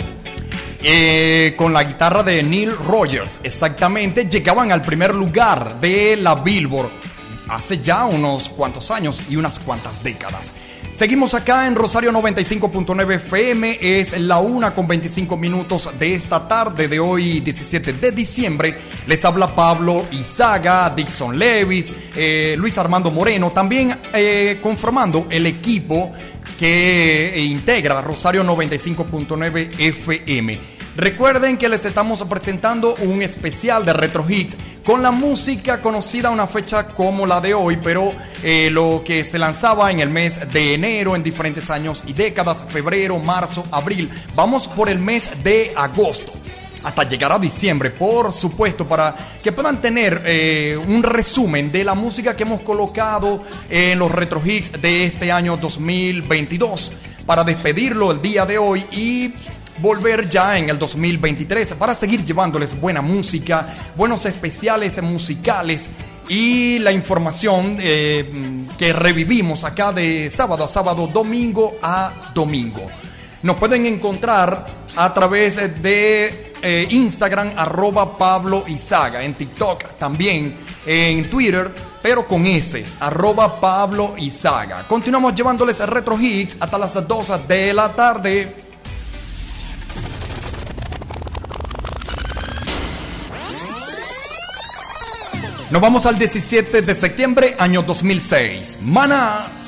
eh, 0.82 1.52
con 1.54 1.74
la 1.74 1.84
guitarra 1.84 2.22
de 2.22 2.42
Neil 2.42 2.74
Rogers, 2.74 3.40
exactamente, 3.42 4.26
llegaban 4.26 4.72
al 4.72 4.80
primer 4.80 5.14
lugar 5.14 5.78
de 5.82 6.16
la 6.16 6.36
Billboard 6.36 6.88
hace 7.46 7.76
ya 7.76 8.06
unos 8.06 8.48
cuantos 8.48 8.90
años 8.90 9.22
y 9.28 9.36
unas 9.36 9.60
cuantas 9.60 10.02
décadas. 10.02 10.50
Seguimos 10.96 11.34
acá 11.34 11.66
en 11.66 11.74
Rosario 11.76 12.10
95.9 12.10 13.16
FM, 13.16 13.78
es 13.82 14.18
la 14.18 14.38
una 14.38 14.72
con 14.72 14.88
25 14.88 15.36
minutos 15.36 15.90
de 15.98 16.14
esta 16.14 16.48
tarde 16.48 16.88
de 16.88 16.98
hoy 16.98 17.40
17 17.40 17.92
de 17.92 18.12
diciembre. 18.12 18.78
Les 19.06 19.22
habla 19.26 19.54
Pablo 19.54 20.06
Izaga, 20.12 20.88
Dixon 20.88 21.38
Levis, 21.38 21.92
eh, 22.16 22.54
Luis 22.56 22.78
Armando 22.78 23.10
Moreno, 23.10 23.50
también 23.50 23.94
eh, 24.14 24.58
conformando 24.62 25.26
el 25.28 25.44
equipo 25.44 26.14
que 26.58 27.44
integra 27.46 28.00
Rosario 28.00 28.42
95.9 28.42 29.78
FM. 29.78 30.75
Recuerden 30.96 31.58
que 31.58 31.68
les 31.68 31.84
estamos 31.84 32.24
presentando 32.24 32.94
un 33.02 33.20
especial 33.20 33.84
de 33.84 33.92
Retro 33.92 34.24
Hits 34.26 34.56
con 34.82 35.02
la 35.02 35.10
música 35.10 35.82
conocida 35.82 36.28
a 36.28 36.30
una 36.30 36.46
fecha 36.46 36.88
como 36.88 37.26
la 37.26 37.38
de 37.38 37.52
hoy, 37.52 37.76
pero 37.76 38.12
eh, 38.42 38.70
lo 38.70 39.02
que 39.04 39.22
se 39.22 39.38
lanzaba 39.38 39.90
en 39.90 40.00
el 40.00 40.08
mes 40.08 40.50
de 40.50 40.72
enero 40.72 41.14
en 41.14 41.22
diferentes 41.22 41.68
años 41.68 42.02
y 42.06 42.14
décadas, 42.14 42.64
febrero, 42.66 43.18
marzo, 43.18 43.62
abril. 43.72 44.08
Vamos 44.34 44.68
por 44.68 44.88
el 44.88 44.98
mes 44.98 45.28
de 45.44 45.74
agosto 45.76 46.32
hasta 46.82 47.02
llegar 47.02 47.30
a 47.30 47.38
diciembre, 47.38 47.90
por 47.90 48.32
supuesto, 48.32 48.86
para 48.86 49.14
que 49.42 49.52
puedan 49.52 49.82
tener 49.82 50.22
eh, 50.24 50.78
un 50.86 51.02
resumen 51.02 51.70
de 51.70 51.84
la 51.84 51.94
música 51.94 52.34
que 52.34 52.44
hemos 52.44 52.62
colocado 52.62 53.42
en 53.68 53.98
los 53.98 54.10
retro 54.10 54.40
hits 54.42 54.80
de 54.80 55.04
este 55.04 55.30
año 55.30 55.58
2022 55.58 56.92
para 57.26 57.42
despedirlo 57.42 58.12
el 58.12 58.22
día 58.22 58.46
de 58.46 58.56
hoy 58.56 58.86
y 58.92 59.34
volver 59.78 60.28
ya 60.28 60.58
en 60.58 60.70
el 60.70 60.78
2023 60.78 61.74
para 61.74 61.94
seguir 61.94 62.24
llevándoles 62.24 62.78
buena 62.78 63.00
música, 63.00 63.66
buenos 63.96 64.24
especiales 64.26 65.02
musicales 65.02 65.88
y 66.28 66.78
la 66.80 66.92
información 66.92 67.76
eh, 67.80 68.28
que 68.76 68.92
revivimos 68.92 69.64
acá 69.64 69.92
de 69.92 70.30
sábado 70.30 70.64
a 70.64 70.68
sábado, 70.68 71.06
domingo 71.06 71.78
a 71.82 72.32
domingo. 72.34 72.90
Nos 73.42 73.56
pueden 73.56 73.86
encontrar 73.86 74.66
a 74.96 75.12
través 75.12 75.56
de 75.82 76.52
eh, 76.62 76.88
Instagram, 76.90 77.52
arroba 77.56 78.16
Pablo 78.16 78.64
Izaga, 78.66 79.22
en 79.22 79.34
TikTok 79.34 79.98
también, 79.98 80.56
en 80.84 81.30
Twitter, 81.30 81.72
pero 82.02 82.26
con 82.26 82.46
S, 82.46 82.84
arroba 83.00 83.60
Pablo 83.60 84.14
Izaga. 84.18 84.86
Continuamos 84.88 85.34
llevándoles 85.34 85.78
retro 85.80 86.18
hits 86.20 86.56
hasta 86.58 86.78
las 86.78 87.06
2 87.06 87.46
de 87.46 87.74
la 87.74 87.92
tarde. 87.92 88.65
Nos 95.76 95.82
vamos 95.82 96.06
al 96.06 96.18
17 96.18 96.80
de 96.80 96.94
septiembre, 96.94 97.54
año 97.58 97.82
2006. 97.82 98.78
Mana. 98.80 99.65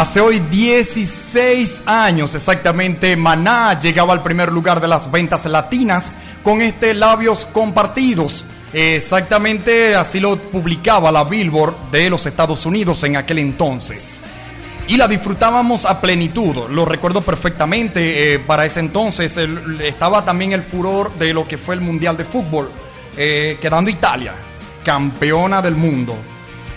Hace 0.00 0.22
hoy 0.22 0.38
16 0.38 1.82
años 1.84 2.34
exactamente, 2.34 3.14
Maná 3.16 3.78
llegaba 3.78 4.14
al 4.14 4.22
primer 4.22 4.50
lugar 4.50 4.80
de 4.80 4.88
las 4.88 5.10
ventas 5.10 5.44
latinas 5.44 6.06
con 6.42 6.62
este 6.62 6.94
Labios 6.94 7.44
Compartidos. 7.44 8.46
Exactamente 8.72 9.94
así 9.94 10.18
lo 10.18 10.38
publicaba 10.38 11.12
la 11.12 11.24
Billboard 11.24 11.90
de 11.92 12.08
los 12.08 12.24
Estados 12.24 12.64
Unidos 12.64 13.04
en 13.04 13.18
aquel 13.18 13.40
entonces. 13.40 14.22
Y 14.88 14.96
la 14.96 15.06
disfrutábamos 15.06 15.84
a 15.84 16.00
plenitud, 16.00 16.70
lo 16.70 16.86
recuerdo 16.86 17.20
perfectamente. 17.20 18.32
eh, 18.32 18.38
para 18.38 18.64
ese 18.64 18.80
entonces 18.80 19.36
estaba 19.82 20.24
también 20.24 20.52
el 20.52 20.62
furor 20.62 21.12
de 21.18 21.34
lo 21.34 21.46
que 21.46 21.58
fue 21.58 21.74
el 21.74 21.82
Mundial 21.82 22.16
de 22.16 22.24
Fútbol, 22.24 22.70
eh, 23.18 23.58
quedando 23.60 23.90
Italia, 23.90 24.32
campeona 24.82 25.60
del 25.60 25.74
mundo. 25.74 26.16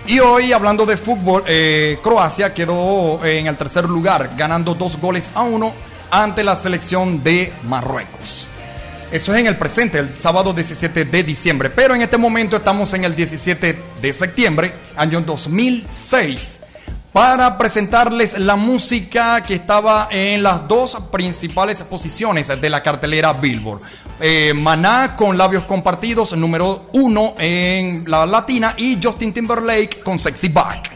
Y 0.06 0.20
hoy, 0.20 0.52
hablando 0.52 0.86
de 0.86 0.98
fútbol, 0.98 1.44
eh, 1.48 1.98
Croacia 2.04 2.54
quedó 2.54 3.24
en 3.26 3.48
el 3.48 3.56
tercer 3.56 3.86
lugar, 3.86 4.32
ganando 4.36 4.74
dos 4.76 5.00
goles 5.00 5.30
a 5.34 5.44
uno 5.44 5.74
ante 6.12 6.44
la 6.44 6.58
selección 6.58 7.24
de 7.24 7.54
Marruecos. 7.64 8.50
Eso 9.14 9.34
es 9.34 9.40
en 9.40 9.48
el 9.48 9.58
presente, 9.58 10.00
el 10.00 10.20
sábado 10.20 10.54
17 10.54 11.06
de 11.06 11.24
diciembre. 11.24 11.70
Pero 11.70 11.96
en 11.96 12.02
este 12.02 12.18
momento 12.18 12.58
estamos 12.58 12.94
en 12.94 13.06
el 13.06 13.16
17 13.16 13.80
de 14.02 14.14
septiembre, 14.14 14.74
año 14.98 15.22
2006, 15.22 16.62
para 17.14 17.58
presentarles 17.58 18.38
la 18.40 18.56
música 18.58 19.42
que 19.42 19.54
estaba 19.54 20.10
en 20.12 20.44
las 20.44 20.68
dos 20.68 20.98
principales 21.12 21.82
posiciones 21.84 22.48
de 22.60 22.70
la 22.70 22.84
cartelera 22.84 23.32
Billboard. 23.34 23.82
Eh, 24.20 24.54
Maná 24.54 25.16
con 25.16 25.38
labios 25.38 25.66
compartidos, 25.66 26.36
número 26.38 26.90
uno 26.94 27.36
en 27.38 28.10
la 28.10 28.26
latina, 28.26 28.76
y 28.78 29.00
Justin 29.02 29.34
Timberlake 29.34 30.02
con 30.04 30.18
Sexy 30.20 30.50
Back. 30.50 30.94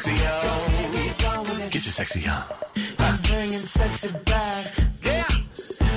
Sexy 0.00 0.26
out. 0.26 0.66
Be 0.92 1.22
gone 1.22 1.40
with 1.40 1.66
it. 1.66 1.72
Get 1.72 1.84
your 1.84 1.92
sexy 1.92 2.26
on. 2.26 2.44
I'm 2.98 3.20
bringing 3.22 3.50
sexy 3.58 4.10
back. 4.24 4.74
Yeah. 5.02 5.26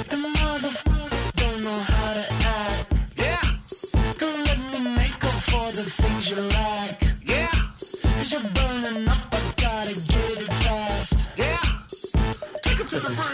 The 0.10 0.18
motherfucker 0.18 1.36
don't 1.36 1.62
know 1.62 1.80
how 1.80 2.14
to 2.14 2.26
act. 2.46 2.94
Yeah. 3.16 3.42
Girl, 4.18 4.36
let 4.46 4.60
me 4.72 4.80
make 4.96 5.24
up 5.24 5.40
for 5.52 5.72
the 5.72 5.84
things 5.84 6.30
you 6.30 6.36
lack. 6.36 7.02
Yeah. 7.24 7.48
Cause 8.18 8.32
you're 8.32 8.42
burning 8.42 9.08
up, 9.08 9.20
I 9.32 9.54
gotta 9.58 9.94
get 9.94 10.38
it 10.44 10.54
fast. 10.66 11.14
Yeah. 11.38 11.58
Take 12.62 12.80
'em 12.82 12.88
to 12.88 13.00
the 13.00 13.14
bridge. 13.14 13.33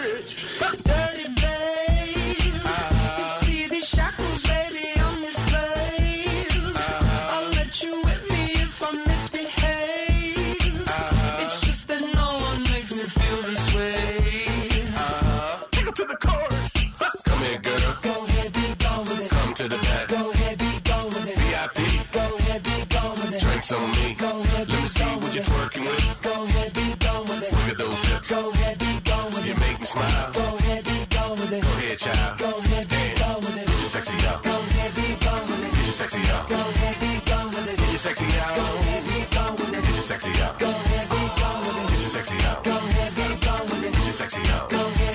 sexy 40.19 40.43
out. 40.43 40.59
Go 40.59 40.69
ahead, 40.69 41.89
get 41.89 41.99
your 41.99 42.09
sexy 42.09 42.45
out. 42.45 42.63
Go 42.63 42.71
ahead, 42.71 43.15
get 43.15 43.15
your 43.15 43.31
sexy 43.31 43.47
out. 43.49 43.67
Go 43.67 43.73
ahead, 43.73 43.93
get 43.93 44.03
your 44.03 44.11
sexy 44.11 44.41
out. 44.51 45.08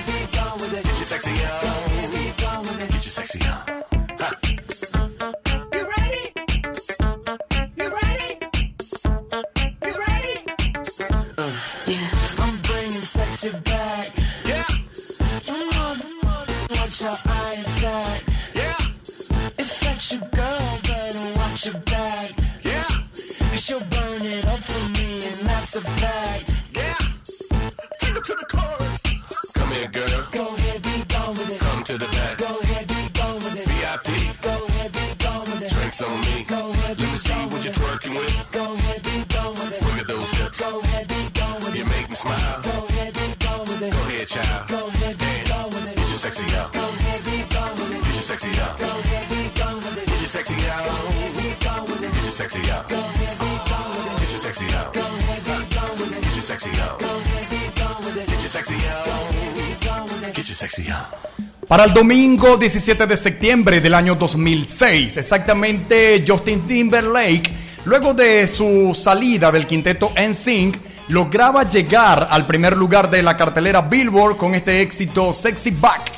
Para 61.85 61.93
el 61.93 62.01
domingo 62.01 62.57
17 62.57 63.05
de 63.05 63.15
septiembre 63.15 63.79
del 63.79 63.93
año 63.93 64.15
2006, 64.15 65.17
exactamente 65.17 66.25
Justin 66.27 66.65
Timberlake, 66.65 67.53
luego 67.85 68.15
de 68.15 68.47
su 68.47 68.97
salida 68.99 69.51
del 69.51 69.67
quinteto 69.67 70.11
NSYNC, 70.17 70.79
lograba 71.09 71.69
llegar 71.69 72.27
al 72.31 72.47
primer 72.47 72.75
lugar 72.75 73.11
de 73.11 73.21
la 73.21 73.37
cartelera 73.37 73.83
Billboard 73.83 74.35
con 74.35 74.55
este 74.55 74.81
éxito 74.81 75.31
Sexy 75.31 75.69
Back, 75.69 76.11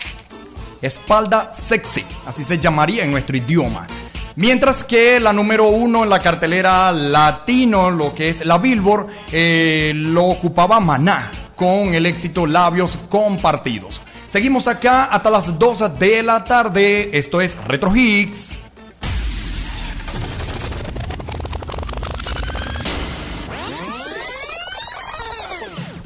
espalda 0.82 1.52
sexy, 1.52 2.06
así 2.26 2.46
se 2.46 2.58
llamaría 2.58 3.04
en 3.04 3.12
nuestro 3.12 3.36
idioma. 3.36 3.88
Mientras 4.38 4.86
que 4.86 5.20
la 5.20 5.34
número 5.34 5.68
uno 5.68 6.04
en 6.04 6.10
la 6.10 6.20
cartelera 6.20 6.94
latino, 6.94 7.92
lo 7.92 8.16
que 8.16 8.30
es 8.30 8.46
la 8.46 8.58
Billboard, 8.58 9.08
eh, 9.34 9.92
lo 9.94 10.28
ocupaba 10.28 10.80
Maná 10.80 11.30
con 11.58 11.94
el 11.94 12.06
éxito 12.06 12.46
Labios 12.46 12.98
Compartidos. 13.10 14.00
Seguimos 14.28 14.68
acá 14.68 15.06
hasta 15.06 15.30
las 15.30 15.58
2 15.58 16.00
de 16.00 16.22
la 16.22 16.44
tarde. 16.44 17.10
Esto 17.14 17.40
es 17.40 17.58
Retro 17.66 17.96
Hits. 17.96 18.58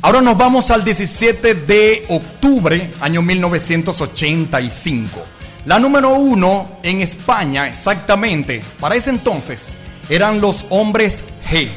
Ahora 0.03 0.21
nos 0.21 0.37
vamos 0.37 0.71
al 0.71 0.83
17 0.83 1.53
de 1.53 2.05
octubre, 2.09 2.91
año 3.01 3.21
1985. 3.21 5.21
La 5.65 5.79
número 5.79 6.15
uno 6.15 6.79
en 6.81 7.01
España, 7.01 7.67
exactamente, 7.67 8.61
para 8.79 8.95
ese 8.95 9.11
entonces, 9.11 9.67
eran 10.09 10.41
los 10.41 10.65
hombres 10.69 11.23
G. 11.49 11.69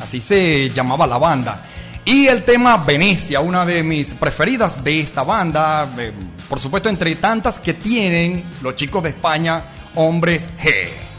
así 0.00 0.20
se 0.20 0.70
llamaba 0.70 1.08
la 1.08 1.18
banda. 1.18 1.66
Y 2.04 2.26
el 2.26 2.44
tema 2.44 2.78
Venecia, 2.78 3.40
una 3.40 3.64
de 3.64 3.82
mis 3.82 4.12
preferidas 4.14 4.82
de 4.82 5.00
esta 5.00 5.22
banda, 5.22 5.88
eh, 5.98 6.12
por 6.48 6.58
supuesto 6.58 6.88
entre 6.88 7.14
tantas 7.14 7.60
que 7.60 7.74
tienen 7.74 8.44
los 8.60 8.74
chicos 8.74 9.04
de 9.04 9.10
España, 9.10 9.62
hombres 9.94 10.48
G. 10.60 11.11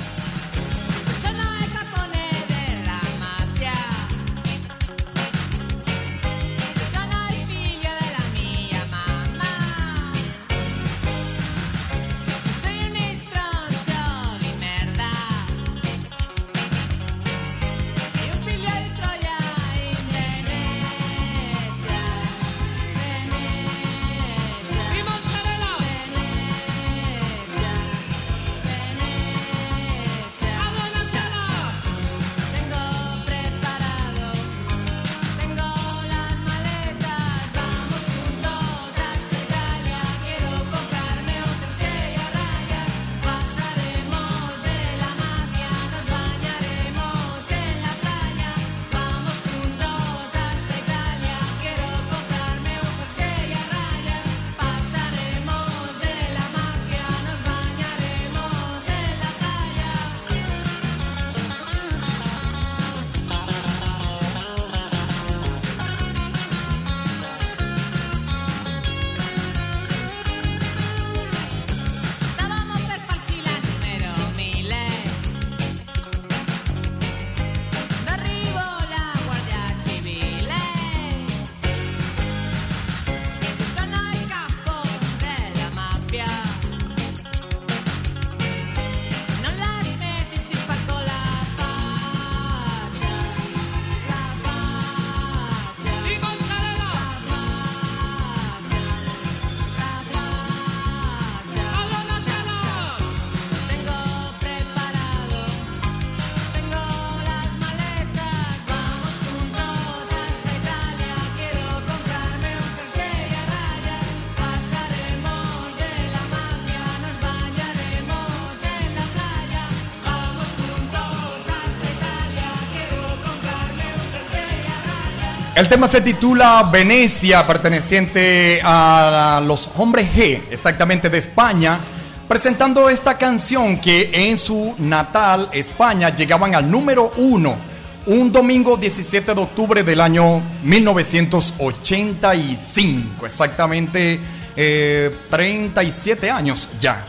tema 125.74 125.88
se 125.88 126.02
titula 126.02 126.70
Venecia, 126.72 127.48
perteneciente 127.48 128.62
a 128.64 129.42
los 129.44 129.68
hombres 129.78 130.08
G, 130.14 130.40
exactamente 130.52 131.10
de 131.10 131.18
España, 131.18 131.80
presentando 132.28 132.90
esta 132.90 133.18
canción 133.18 133.82
que 133.82 134.12
en 134.14 134.38
su 134.38 134.76
natal 134.78 135.50
España 135.52 136.14
llegaban 136.14 136.54
al 136.54 136.70
número 136.70 137.12
uno 137.18 137.58
un 138.06 138.32
domingo 138.32 138.78
17 138.78 139.34
de 139.34 139.42
octubre 139.42 139.82
del 139.82 140.00
año 140.00 140.44
1985, 140.62 143.26
exactamente 143.26 144.20
eh, 144.56 145.12
37 145.28 146.30
años 146.30 146.70
ya. 146.80 147.04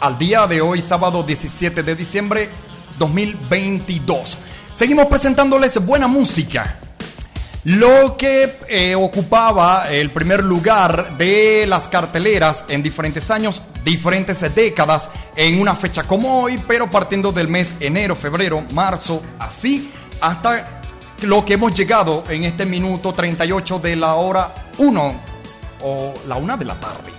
Al 0.00 0.18
día 0.18 0.48
de 0.48 0.60
hoy, 0.60 0.82
sábado 0.82 1.22
17 1.22 1.84
de 1.84 1.94
diciembre 1.94 2.50
2022. 2.98 4.38
Seguimos 4.72 5.06
presentándoles 5.06 5.78
buena 5.86 6.08
música. 6.08 6.77
Lo 7.68 8.16
que 8.16 8.50
eh, 8.66 8.94
ocupaba 8.94 9.92
el 9.92 10.10
primer 10.10 10.42
lugar 10.42 11.18
de 11.18 11.66
las 11.66 11.86
carteleras 11.86 12.64
en 12.66 12.82
diferentes 12.82 13.30
años, 13.30 13.60
diferentes 13.84 14.40
décadas, 14.54 15.10
en 15.36 15.60
una 15.60 15.76
fecha 15.76 16.04
como 16.04 16.44
hoy, 16.44 16.56
pero 16.66 16.88
partiendo 16.88 17.30
del 17.30 17.46
mes 17.46 17.74
enero, 17.78 18.16
febrero, 18.16 18.64
marzo, 18.72 19.22
así, 19.38 19.92
hasta 20.18 20.80
lo 21.24 21.44
que 21.44 21.52
hemos 21.52 21.74
llegado 21.74 22.24
en 22.30 22.44
este 22.44 22.64
minuto 22.64 23.12
38 23.12 23.80
de 23.80 23.96
la 23.96 24.14
hora 24.14 24.54
1 24.78 25.14
o 25.82 26.14
la 26.26 26.36
1 26.36 26.56
de 26.56 26.64
la 26.64 26.80
tarde. 26.80 27.17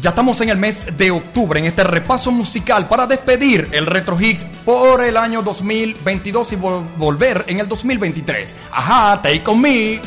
Ya 0.00 0.10
estamos 0.10 0.40
en 0.42 0.50
el 0.50 0.58
mes 0.58 0.86
de 0.96 1.10
octubre, 1.10 1.58
en 1.58 1.66
este 1.66 1.82
repaso 1.82 2.30
musical 2.30 2.86
para 2.86 3.06
despedir 3.06 3.68
el 3.72 3.86
Retro 3.86 4.20
Hits 4.20 4.44
por 4.64 5.02
el 5.02 5.16
año 5.16 5.42
2022 5.42 6.52
y 6.52 6.56
vol- 6.56 6.84
volver 6.98 7.44
en 7.46 7.60
el 7.60 7.68
2023. 7.68 8.54
Ajá, 8.72 9.20
take 9.22 9.42
on 9.46 9.60
me. 9.60 10.00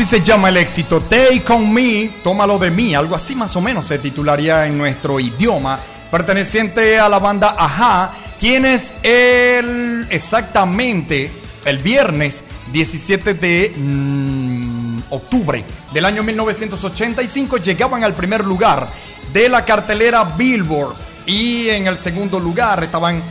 Así 0.00 0.16
se 0.16 0.24
llama 0.24 0.48
el 0.48 0.56
éxito. 0.56 1.02
Take 1.02 1.44
on 1.52 1.74
me, 1.74 2.10
tómalo 2.24 2.58
de 2.58 2.70
mí, 2.70 2.94
algo 2.94 3.14
así 3.14 3.36
más 3.36 3.54
o 3.56 3.60
menos 3.60 3.84
se 3.84 3.98
titularía 3.98 4.64
en 4.64 4.78
nuestro 4.78 5.20
idioma, 5.20 5.78
perteneciente 6.10 6.98
a 6.98 7.06
la 7.06 7.18
banda 7.18 7.54
Aja, 7.58 8.12
quienes 8.38 8.94
el 9.02 10.06
exactamente 10.08 11.30
el 11.66 11.80
viernes 11.80 12.42
17 12.72 13.34
de 13.34 13.74
mm, 13.76 15.00
octubre 15.10 15.66
del 15.92 16.06
año 16.06 16.22
1985 16.22 17.58
llegaban 17.58 18.02
al 18.02 18.14
primer 18.14 18.46
lugar 18.46 18.88
de 19.34 19.50
la 19.50 19.66
cartelera 19.66 20.24
Billboard 20.24 20.94
y 21.26 21.68
en 21.68 21.88
el 21.88 21.98
segundo 21.98 22.40
lugar 22.40 22.82
estaban 22.82 23.22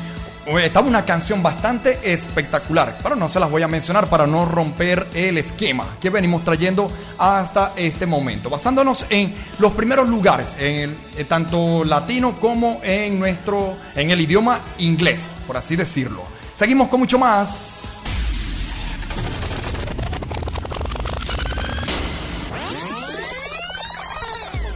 estaba 0.58 0.88
una 0.88 1.06
canción 1.06 1.44
bastante 1.44 2.00
espectacular, 2.12 2.98
pero 3.04 3.16
no 3.16 3.30
se 3.30 3.40
las 3.40 3.52
voy 3.52 3.62
a 3.62 3.68
mencionar 3.68 4.08
para 4.08 4.26
no 4.26 4.46
romper 4.46 5.08
el 5.14 5.38
esquema 5.38 5.86
que 6.02 6.10
venimos 6.10 6.44
trayendo 6.44 6.92
hasta 7.18 7.74
este 7.76 8.08
momento, 8.08 8.50
basándonos 8.50 9.06
en 9.10 9.36
los 9.60 9.74
primeros 9.74 10.10
lugares, 10.10 10.56
en 10.58 10.98
eh, 11.18 11.26
tanto 11.26 11.84
latino 11.84 12.40
como 12.40 12.80
en 12.82 13.20
nuestro, 13.20 13.76
en 13.96 14.10
el 14.10 14.22
idioma 14.22 14.60
inglés, 14.80 15.30
por 15.46 15.58
así 15.58 15.76
decirlo. 15.76 16.24
Seguimos 16.56 16.88
con 16.88 17.02
mucho 17.02 17.20
más. 17.20 17.84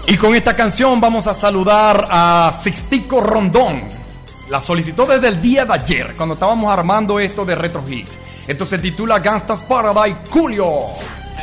Y 0.05 0.17
con 0.17 0.35
esta 0.35 0.53
canción 0.53 1.01
vamos 1.01 1.25
a 1.25 1.33
saludar 1.33 2.07
a 2.11 2.53
Sixtico 2.61 3.21
Rondón. 3.21 4.02
La 4.49 4.59
solicitó 4.59 5.05
desde 5.05 5.29
el 5.29 5.41
día 5.41 5.65
de 5.65 5.73
ayer, 5.73 6.13
cuando 6.15 6.33
estábamos 6.33 6.71
armando 6.71 7.19
esto 7.19 7.45
de 7.45 7.55
Retro 7.55 7.83
Hits. 7.87 8.17
Esto 8.47 8.65
se 8.65 8.77
titula 8.77 9.19
Gangsta's 9.19 9.61
Paradise 9.63 10.17
Julio. 10.29 10.67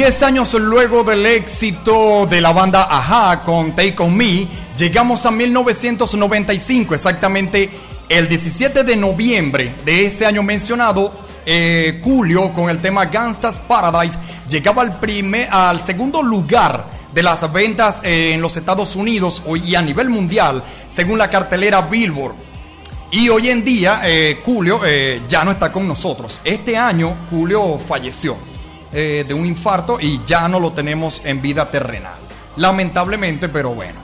Diez 0.00 0.22
años 0.22 0.54
luego 0.54 1.04
del 1.04 1.26
éxito 1.26 2.24
de 2.24 2.40
la 2.40 2.54
banda 2.54 2.84
Aja 2.84 3.42
con 3.42 3.76
Take 3.76 3.96
On 3.98 4.16
Me, 4.16 4.48
llegamos 4.74 5.26
a 5.26 5.30
1995, 5.30 6.94
exactamente 6.94 7.68
el 8.08 8.26
17 8.26 8.82
de 8.82 8.96
noviembre 8.96 9.74
de 9.84 10.06
ese 10.06 10.24
año 10.24 10.42
mencionado, 10.42 11.12
eh, 11.44 12.00
Julio 12.02 12.50
con 12.54 12.70
el 12.70 12.78
tema 12.78 13.04
Gangsta's 13.04 13.58
Paradise 13.58 14.16
llegaba 14.48 14.80
al, 14.80 14.98
primer, 15.00 15.50
al 15.50 15.82
segundo 15.82 16.22
lugar 16.22 16.86
de 17.12 17.22
las 17.22 17.52
ventas 17.52 18.00
en 18.02 18.40
los 18.40 18.56
Estados 18.56 18.96
Unidos 18.96 19.42
y 19.62 19.74
a 19.74 19.82
nivel 19.82 20.08
mundial, 20.08 20.64
según 20.88 21.18
la 21.18 21.28
cartelera 21.28 21.82
Billboard. 21.82 22.36
Y 23.10 23.28
hoy 23.28 23.50
en 23.50 23.62
día, 23.62 24.00
eh, 24.04 24.40
Julio 24.42 24.80
eh, 24.82 25.20
ya 25.28 25.44
no 25.44 25.50
está 25.50 25.70
con 25.70 25.86
nosotros. 25.86 26.40
Este 26.42 26.74
año, 26.74 27.14
Julio 27.28 27.78
falleció 27.78 28.48
eh, 28.92 29.24
de 29.26 29.34
un 29.34 29.46
infarto 29.46 30.00
y 30.00 30.20
ya 30.26 30.48
no 30.48 30.58
lo 30.58 30.72
tenemos 30.72 31.22
en 31.24 31.40
vida 31.40 31.70
terrenal. 31.70 32.18
Lamentablemente, 32.56 33.48
pero 33.48 33.70
bueno. 33.70 34.00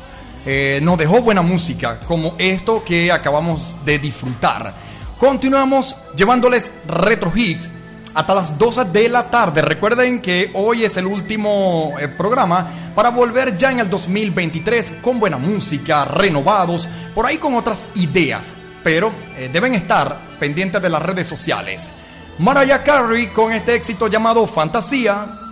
Eh, 0.48 0.78
nos 0.80 0.96
dejó 0.96 1.22
buena 1.22 1.42
música, 1.42 1.98
como 2.06 2.36
esto 2.38 2.84
que 2.84 3.10
acabamos 3.10 3.76
de 3.84 3.98
disfrutar. 3.98 4.72
Continuamos 5.18 5.96
llevándoles 6.14 6.70
retro 6.86 7.32
hits 7.34 7.68
hasta 8.14 8.32
las 8.32 8.56
12 8.56 8.84
de 8.84 9.08
la 9.08 9.28
tarde. 9.28 9.60
Recuerden 9.60 10.22
que 10.22 10.52
hoy 10.54 10.84
es 10.84 10.96
el 10.96 11.06
último 11.06 11.94
eh, 11.98 12.06
programa 12.06 12.70
para 12.94 13.10
volver 13.10 13.56
ya 13.56 13.72
en 13.72 13.80
el 13.80 13.90
2023 13.90 14.92
con 15.02 15.18
buena 15.18 15.36
música, 15.36 16.04
renovados, 16.04 16.88
por 17.12 17.26
ahí 17.26 17.38
con 17.38 17.54
otras 17.54 17.88
ideas. 17.96 18.52
Pero 18.84 19.10
deben 19.52 19.74
estar 19.74 20.16
pendientes 20.38 20.80
de 20.80 20.88
las 20.88 21.02
redes 21.02 21.26
sociales. 21.26 21.90
Mariah 22.38 22.82
Carey 22.82 23.28
con 23.28 23.52
este 23.52 23.74
éxito 23.74 24.08
llamado 24.08 24.46
Fantasía. 24.46 25.45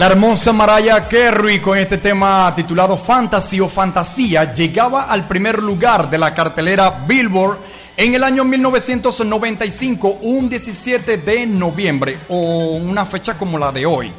La 0.00 0.06
hermosa 0.06 0.54
Mariah 0.54 1.06
Carey 1.06 1.60
con 1.60 1.76
este 1.76 1.98
tema 1.98 2.50
titulado 2.56 2.96
Fantasy 2.96 3.60
o 3.60 3.68
Fantasía 3.68 4.50
llegaba 4.54 5.02
al 5.02 5.28
primer 5.28 5.62
lugar 5.62 6.08
de 6.08 6.16
la 6.16 6.32
cartelera 6.32 7.04
Billboard 7.06 7.58
en 7.98 8.14
el 8.14 8.24
año 8.24 8.42
1995, 8.42 10.20
un 10.22 10.48
17 10.48 11.18
de 11.18 11.46
noviembre 11.46 12.16
o 12.30 12.76
una 12.76 13.04
fecha 13.04 13.36
como 13.36 13.58
la 13.58 13.72
de 13.72 13.84
hoy. 13.84 14.10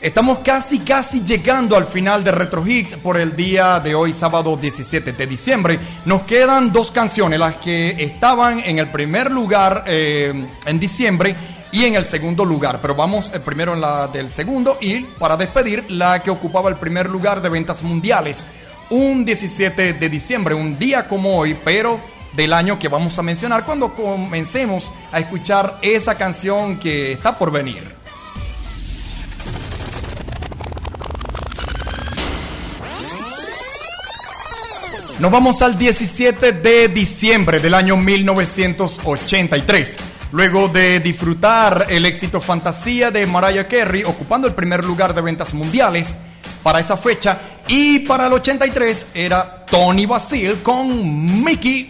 Estamos 0.00 0.40
casi, 0.40 0.80
casi 0.80 1.22
llegando 1.22 1.76
al 1.76 1.86
final 1.86 2.24
de 2.24 2.32
Retro 2.32 2.66
Hits 2.66 2.96
por 2.96 3.16
el 3.16 3.36
día 3.36 3.78
de 3.78 3.94
hoy, 3.94 4.12
sábado 4.12 4.56
17 4.56 5.12
de 5.12 5.26
diciembre. 5.28 5.78
Nos 6.06 6.22
quedan 6.22 6.72
dos 6.72 6.90
canciones, 6.90 7.38
las 7.38 7.54
que 7.58 8.02
estaban 8.02 8.58
en 8.58 8.80
el 8.80 8.90
primer 8.90 9.30
lugar 9.30 9.84
eh, 9.86 10.44
en 10.66 10.80
diciembre 10.80 11.36
y 11.74 11.84
en 11.84 11.96
el 11.96 12.06
segundo 12.06 12.44
lugar. 12.44 12.78
Pero 12.80 12.94
vamos 12.94 13.32
eh, 13.34 13.40
primero 13.40 13.74
en 13.74 13.80
la 13.80 14.06
del 14.06 14.30
segundo 14.30 14.78
y 14.80 15.00
para 15.00 15.36
despedir 15.36 15.90
la 15.90 16.22
que 16.22 16.30
ocupaba 16.30 16.70
el 16.70 16.76
primer 16.76 17.10
lugar 17.10 17.42
de 17.42 17.48
ventas 17.48 17.82
mundiales. 17.82 18.46
Un 18.90 19.24
17 19.24 19.94
de 19.94 20.08
diciembre, 20.08 20.54
un 20.54 20.78
día 20.78 21.08
como 21.08 21.36
hoy, 21.36 21.58
pero 21.64 21.98
del 22.32 22.52
año 22.52 22.78
que 22.78 22.86
vamos 22.86 23.18
a 23.18 23.22
mencionar 23.22 23.64
cuando 23.64 23.92
comencemos 23.92 24.92
a 25.10 25.18
escuchar 25.18 25.78
esa 25.82 26.16
canción 26.16 26.78
que 26.78 27.10
está 27.12 27.36
por 27.36 27.50
venir. 27.50 27.92
Nos 35.18 35.30
vamos 35.30 35.62
al 35.62 35.76
17 35.76 36.52
de 36.52 36.88
diciembre 36.88 37.58
del 37.58 37.74
año 37.74 37.96
1983. 37.96 40.13
Luego 40.34 40.66
de 40.66 40.98
disfrutar 40.98 41.86
el 41.88 42.04
éxito 42.06 42.40
Fantasía 42.40 43.12
de 43.12 43.24
Mariah 43.24 43.68
Carey, 43.68 44.02
ocupando 44.02 44.48
el 44.48 44.52
primer 44.52 44.82
lugar 44.82 45.14
de 45.14 45.20
ventas 45.20 45.54
mundiales 45.54 46.08
para 46.60 46.80
esa 46.80 46.96
fecha, 46.96 47.38
y 47.68 48.00
para 48.00 48.26
el 48.26 48.32
83 48.32 49.06
era 49.14 49.64
Tony 49.64 50.06
Basil 50.06 50.56
con 50.60 51.44
Mickey. 51.44 51.88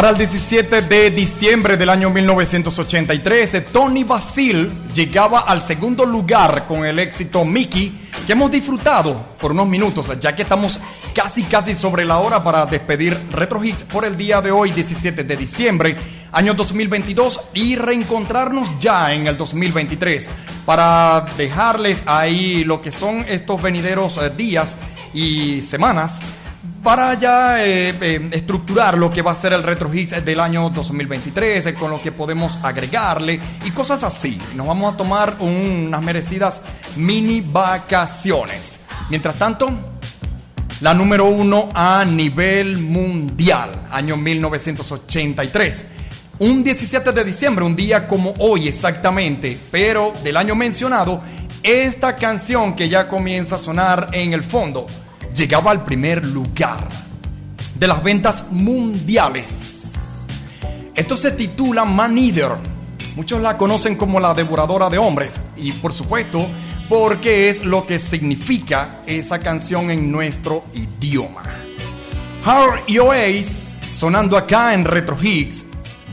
Para 0.00 0.12
el 0.12 0.16
17 0.16 0.80
de 0.80 1.10
diciembre 1.10 1.76
del 1.76 1.90
año 1.90 2.08
1983, 2.08 3.66
Tony 3.70 4.02
Basil 4.02 4.72
llegaba 4.94 5.40
al 5.40 5.62
segundo 5.62 6.06
lugar 6.06 6.64
con 6.66 6.86
el 6.86 6.98
éxito 6.98 7.44
Mickey, 7.44 8.08
que 8.26 8.32
hemos 8.32 8.50
disfrutado 8.50 9.14
por 9.38 9.52
unos 9.52 9.68
minutos, 9.68 10.10
ya 10.18 10.34
que 10.34 10.40
estamos 10.40 10.80
casi 11.14 11.42
casi 11.42 11.74
sobre 11.74 12.06
la 12.06 12.16
hora 12.16 12.42
para 12.42 12.64
despedir 12.64 13.14
Retro 13.30 13.62
Hits 13.62 13.82
por 13.82 14.06
el 14.06 14.16
día 14.16 14.40
de 14.40 14.50
hoy, 14.50 14.70
17 14.70 15.22
de 15.22 15.36
diciembre, 15.36 15.94
año 16.32 16.54
2022, 16.54 17.38
y 17.52 17.76
reencontrarnos 17.76 18.70
ya 18.80 19.12
en 19.12 19.26
el 19.26 19.36
2023 19.36 20.30
para 20.64 21.26
dejarles 21.36 22.04
ahí 22.06 22.64
lo 22.64 22.80
que 22.80 22.90
son 22.90 23.26
estos 23.28 23.60
venideros 23.60 24.16
eh, 24.16 24.30
días 24.34 24.76
y 25.12 25.60
semanas 25.60 26.20
para 26.82 27.14
ya 27.14 27.64
eh, 27.64 27.94
eh, 28.00 28.28
estructurar 28.32 28.96
lo 28.96 29.10
que 29.10 29.22
va 29.22 29.32
a 29.32 29.34
ser 29.34 29.52
el 29.52 29.62
Retro 29.62 29.92
Hits 29.92 30.24
del 30.24 30.40
año 30.40 30.70
2023, 30.70 31.66
eh, 31.66 31.74
con 31.74 31.90
lo 31.90 32.00
que 32.00 32.12
podemos 32.12 32.58
agregarle 32.62 33.38
y 33.64 33.70
cosas 33.70 34.02
así. 34.02 34.38
Nos 34.54 34.66
vamos 34.66 34.94
a 34.94 34.96
tomar 34.96 35.36
unas 35.40 36.02
merecidas 36.02 36.62
mini 36.96 37.42
vacaciones. 37.42 38.80
Mientras 39.10 39.36
tanto, 39.36 39.70
la 40.80 40.94
número 40.94 41.26
uno 41.26 41.68
a 41.74 42.04
nivel 42.04 42.78
mundial, 42.78 43.88
año 43.90 44.16
1983. 44.16 45.84
Un 46.38 46.64
17 46.64 47.12
de 47.12 47.24
diciembre, 47.24 47.66
un 47.66 47.76
día 47.76 48.08
como 48.08 48.32
hoy 48.38 48.68
exactamente, 48.68 49.58
pero 49.70 50.14
del 50.24 50.38
año 50.38 50.54
mencionado, 50.54 51.20
esta 51.62 52.16
canción 52.16 52.74
que 52.74 52.88
ya 52.88 53.06
comienza 53.06 53.56
a 53.56 53.58
sonar 53.58 54.08
en 54.12 54.32
el 54.32 54.42
fondo 54.42 54.86
llegaba 55.34 55.70
al 55.70 55.84
primer 55.84 56.24
lugar 56.24 56.88
de 57.74 57.86
las 57.86 58.02
ventas 58.02 58.44
mundiales. 58.50 59.82
Esto 60.94 61.16
se 61.16 61.32
titula 61.32 61.84
Man 61.84 62.18
Eater. 62.18 62.52
Muchos 63.16 63.40
la 63.40 63.56
conocen 63.56 63.96
como 63.96 64.20
la 64.20 64.34
devoradora 64.34 64.88
de 64.88 64.98
hombres 64.98 65.40
y 65.56 65.72
por 65.72 65.92
supuesto 65.92 66.46
porque 66.88 67.48
es 67.48 67.64
lo 67.64 67.86
que 67.86 67.98
significa 67.98 69.00
esa 69.06 69.38
canción 69.38 69.90
en 69.90 70.10
nuestro 70.10 70.64
idioma. 70.74 71.42
Hard 72.44 72.80
EOAs 72.88 73.78
sonando 73.92 74.36
acá 74.36 74.74
en 74.74 74.84
Retro 74.84 75.16
Hits, 75.20 75.64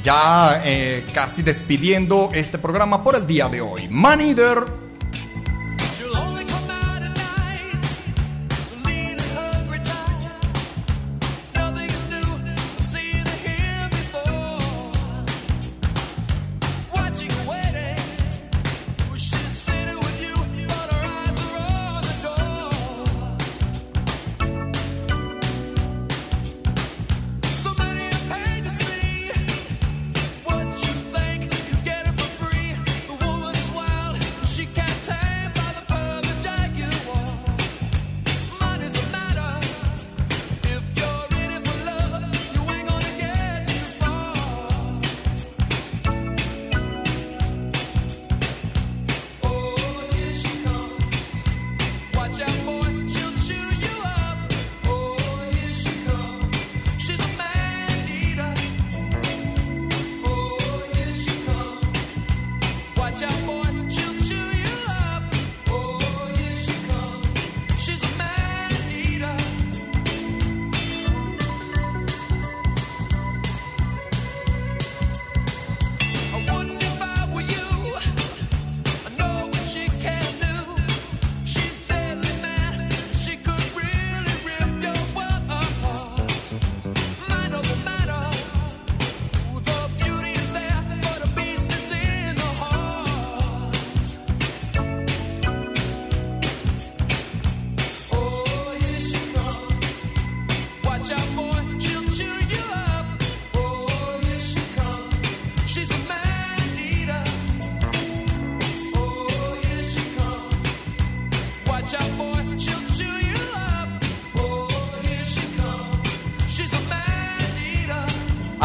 ya 0.03 0.61
eh, 0.63 1.03
casi 1.13 1.41
despidiendo 1.41 2.29
este 2.33 2.57
programa 2.57 3.03
por 3.03 3.15
el 3.15 3.25
día 3.25 3.49
de 3.49 3.61
hoy. 3.61 3.87
Man 3.89 4.21
Eater 4.21 4.86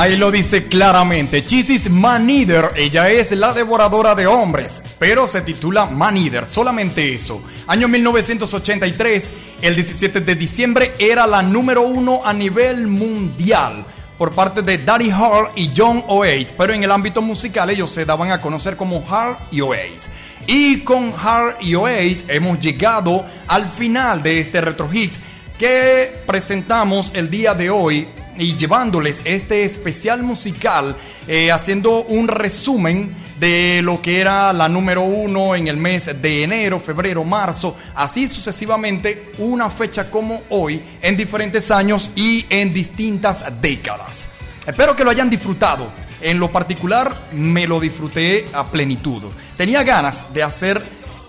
Ahí 0.03 0.17
lo 0.17 0.33
dice 0.33 0.65
claramente. 0.65 1.45
Chisis 1.45 1.89
Maneater, 1.89 2.73
ella 2.75 3.09
es 3.09 3.31
la 3.31 3.53
devoradora 3.53 4.17
de 4.17 4.27
hombres, 4.27 4.83
pero 4.99 5.29
se 5.29 5.43
titula 5.43 5.87
Maneater, 5.87 6.51
solamente 6.51 7.15
eso. 7.15 7.41
Año 7.69 7.87
1983, 7.87 9.31
el 9.63 9.77
17 9.77 10.21
de 10.23 10.35
diciembre 10.35 10.95
era 10.99 11.25
la 11.29 11.41
número 11.41 11.83
uno 11.83 12.23
a 12.25 12.33
nivel 12.33 12.89
mundial 12.89 13.87
por 14.19 14.35
parte 14.35 14.63
de 14.63 14.79
Daddy 14.79 15.13
Hall 15.13 15.51
y 15.55 15.71
John 15.77 16.03
Oates, 16.09 16.51
pero 16.51 16.73
en 16.73 16.83
el 16.83 16.91
ámbito 16.91 17.23
musical 17.23 17.71
ellos 17.71 17.93
se 17.93 18.05
daban 18.05 18.33
a 18.33 18.41
conocer 18.41 18.77
como 18.77 19.05
Hall 19.09 19.37
y 19.53 19.61
Oates. 19.61 20.09
Y 20.49 20.81
con 20.81 21.13
Hall 21.13 21.55
y 21.61 21.77
Oates 21.77 22.25
hemos 22.27 22.59
llegado 22.59 23.25
al 23.47 23.71
final 23.71 24.21
de 24.21 24.41
este 24.41 24.63
Retro 24.63 24.93
Hits 24.93 25.21
que 25.57 26.23
presentamos 26.27 27.13
el 27.15 27.31
día 27.31 27.55
de 27.55 27.71
hoy 27.71 28.09
y 28.39 28.57
llevándoles 28.57 29.23
este 29.25 29.65
especial 29.65 30.23
musical, 30.23 30.97
eh, 31.27 31.53
haciendo 31.53 32.03
un 32.05 32.29
resumen 32.29 33.15
de 33.39 33.81
lo 33.83 34.01
que 34.01 34.21
era 34.21 34.53
la 34.53 34.69
número 34.69 35.03
uno 35.03 35.57
en 35.57 35.67
el 35.67 35.77
mes 35.77 36.23
de 36.23 36.45
enero, 36.45 36.79
febrero, 36.79 37.25
marzo, 37.25 37.77
así 37.95 38.29
sucesivamente, 38.29 39.33
una 39.39 39.69
fecha 39.69 40.11
como 40.11 40.43
hoy, 40.51 40.81
en 41.01 41.17
diferentes 41.17 41.71
años 41.71 42.13
y 42.15 42.47
en 42.49 42.73
distintas 42.73 43.45
décadas. 43.61 44.29
Espero 44.67 44.95
que 44.95 45.03
lo 45.03 45.11
hayan 45.11 45.29
disfrutado. 45.29 45.89
En 46.21 46.39
lo 46.39 46.53
particular, 46.53 47.13
me 47.33 47.67
lo 47.67 47.81
disfruté 47.81 48.45
a 48.53 48.65
plenitud. 48.65 49.23
Tenía 49.57 49.83
ganas 49.83 50.33
de 50.33 50.45
hacer 50.45 50.81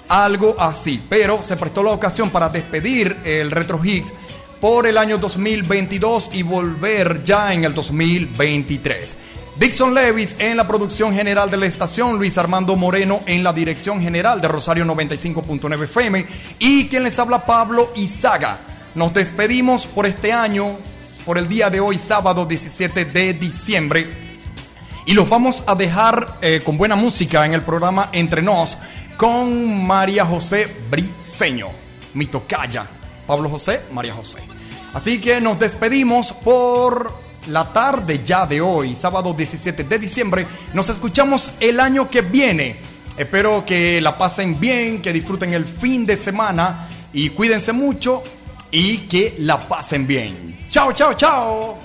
algo 0.08 0.56
así, 0.60 1.02
pero 1.10 1.42
se 1.42 1.58
prestó 1.58 1.82
la 1.82 1.92
ocasión 1.92 2.30
para 2.30 2.50
despedir 2.50 3.18
el 3.24 3.50
Retro 3.50 3.84
Hits 3.84 4.14
por 4.64 4.88
el 4.88 4.98
año 4.98 5.18
2022 5.18 6.30
y 6.32 6.42
volver 6.42 7.22
ya 7.26 7.52
en 7.52 7.66
el 7.66 7.74
2023. 7.74 9.14
Dixon 9.58 9.94
Levis 9.94 10.38
en 10.40 10.56
la 10.56 10.66
producción 10.66 11.14
general 11.14 11.52
de 11.52 11.58
la 11.58 11.66
estación, 11.66 12.16
Luis 12.16 12.38
Armando 12.38 12.78
Moreno 12.78 13.20
en 13.26 13.44
la 13.44 13.52
dirección 13.52 14.00
general 14.02 14.40
de 14.40 14.48
Rosario 14.48 14.86
95.9 14.86 15.84
FM 15.84 16.26
y 16.60 16.88
quien 16.88 17.04
les 17.04 17.20
habla 17.20 17.46
Pablo 17.46 17.92
Izaga. 17.98 18.58
Nos 18.96 19.14
despedimos 19.14 19.86
por 19.86 20.06
este 20.06 20.32
año, 20.32 20.78
por 21.26 21.38
el 21.38 21.50
día 21.50 21.70
de 21.70 21.82
hoy, 21.82 21.98
sábado 21.98 22.46
17 22.46 23.04
de 23.04 23.34
diciembre. 23.34 24.08
Y 25.06 25.14
los 25.14 25.28
vamos 25.28 25.66
a 25.68 25.76
dejar 25.76 26.38
eh, 26.42 26.62
con 26.64 26.78
buena 26.78 26.96
música 26.96 27.46
en 27.46 27.54
el 27.54 27.64
programa 27.64 28.08
Entre 28.14 28.42
Nos 28.42 28.78
con 29.18 29.86
María 29.86 30.26
José 30.26 30.74
Briceño, 30.90 31.68
mi 32.14 32.28
tocaya. 32.28 32.88
Pablo 33.28 33.50
José, 33.50 33.82
María 33.92 34.14
José. 34.14 34.53
Así 34.94 35.20
que 35.20 35.42
nos 35.42 35.60
despedimos 35.60 36.34
por 36.34 37.14
la 37.48 37.74
tarde 37.74 38.22
ya 38.24 38.46
de 38.46 38.62
hoy, 38.62 38.96
sábado 38.96 39.34
17 39.34 39.84
de 39.84 40.00
diciembre. 40.00 40.48
Nos 40.74 40.90
escuchamos 40.90 41.52
el 41.60 41.80
año 41.80 42.10
que 42.10 42.22
viene. 42.22 42.78
Espero 43.18 43.64
que 43.66 44.00
la 44.02 44.18
pasen 44.18 44.60
bien, 44.60 45.02
que 45.02 45.14
disfruten 45.14 45.54
el 45.54 45.66
fin 45.66 46.06
de 46.06 46.18
semana 46.18 46.88
y 47.12 47.30
cuídense 47.30 47.74
mucho 47.74 48.24
y 48.72 49.00
que 49.00 49.36
la 49.40 49.58
pasen 49.58 50.08
bien. 50.08 50.66
Chao, 50.70 50.94
chao, 50.94 51.14
chao. 51.14 51.80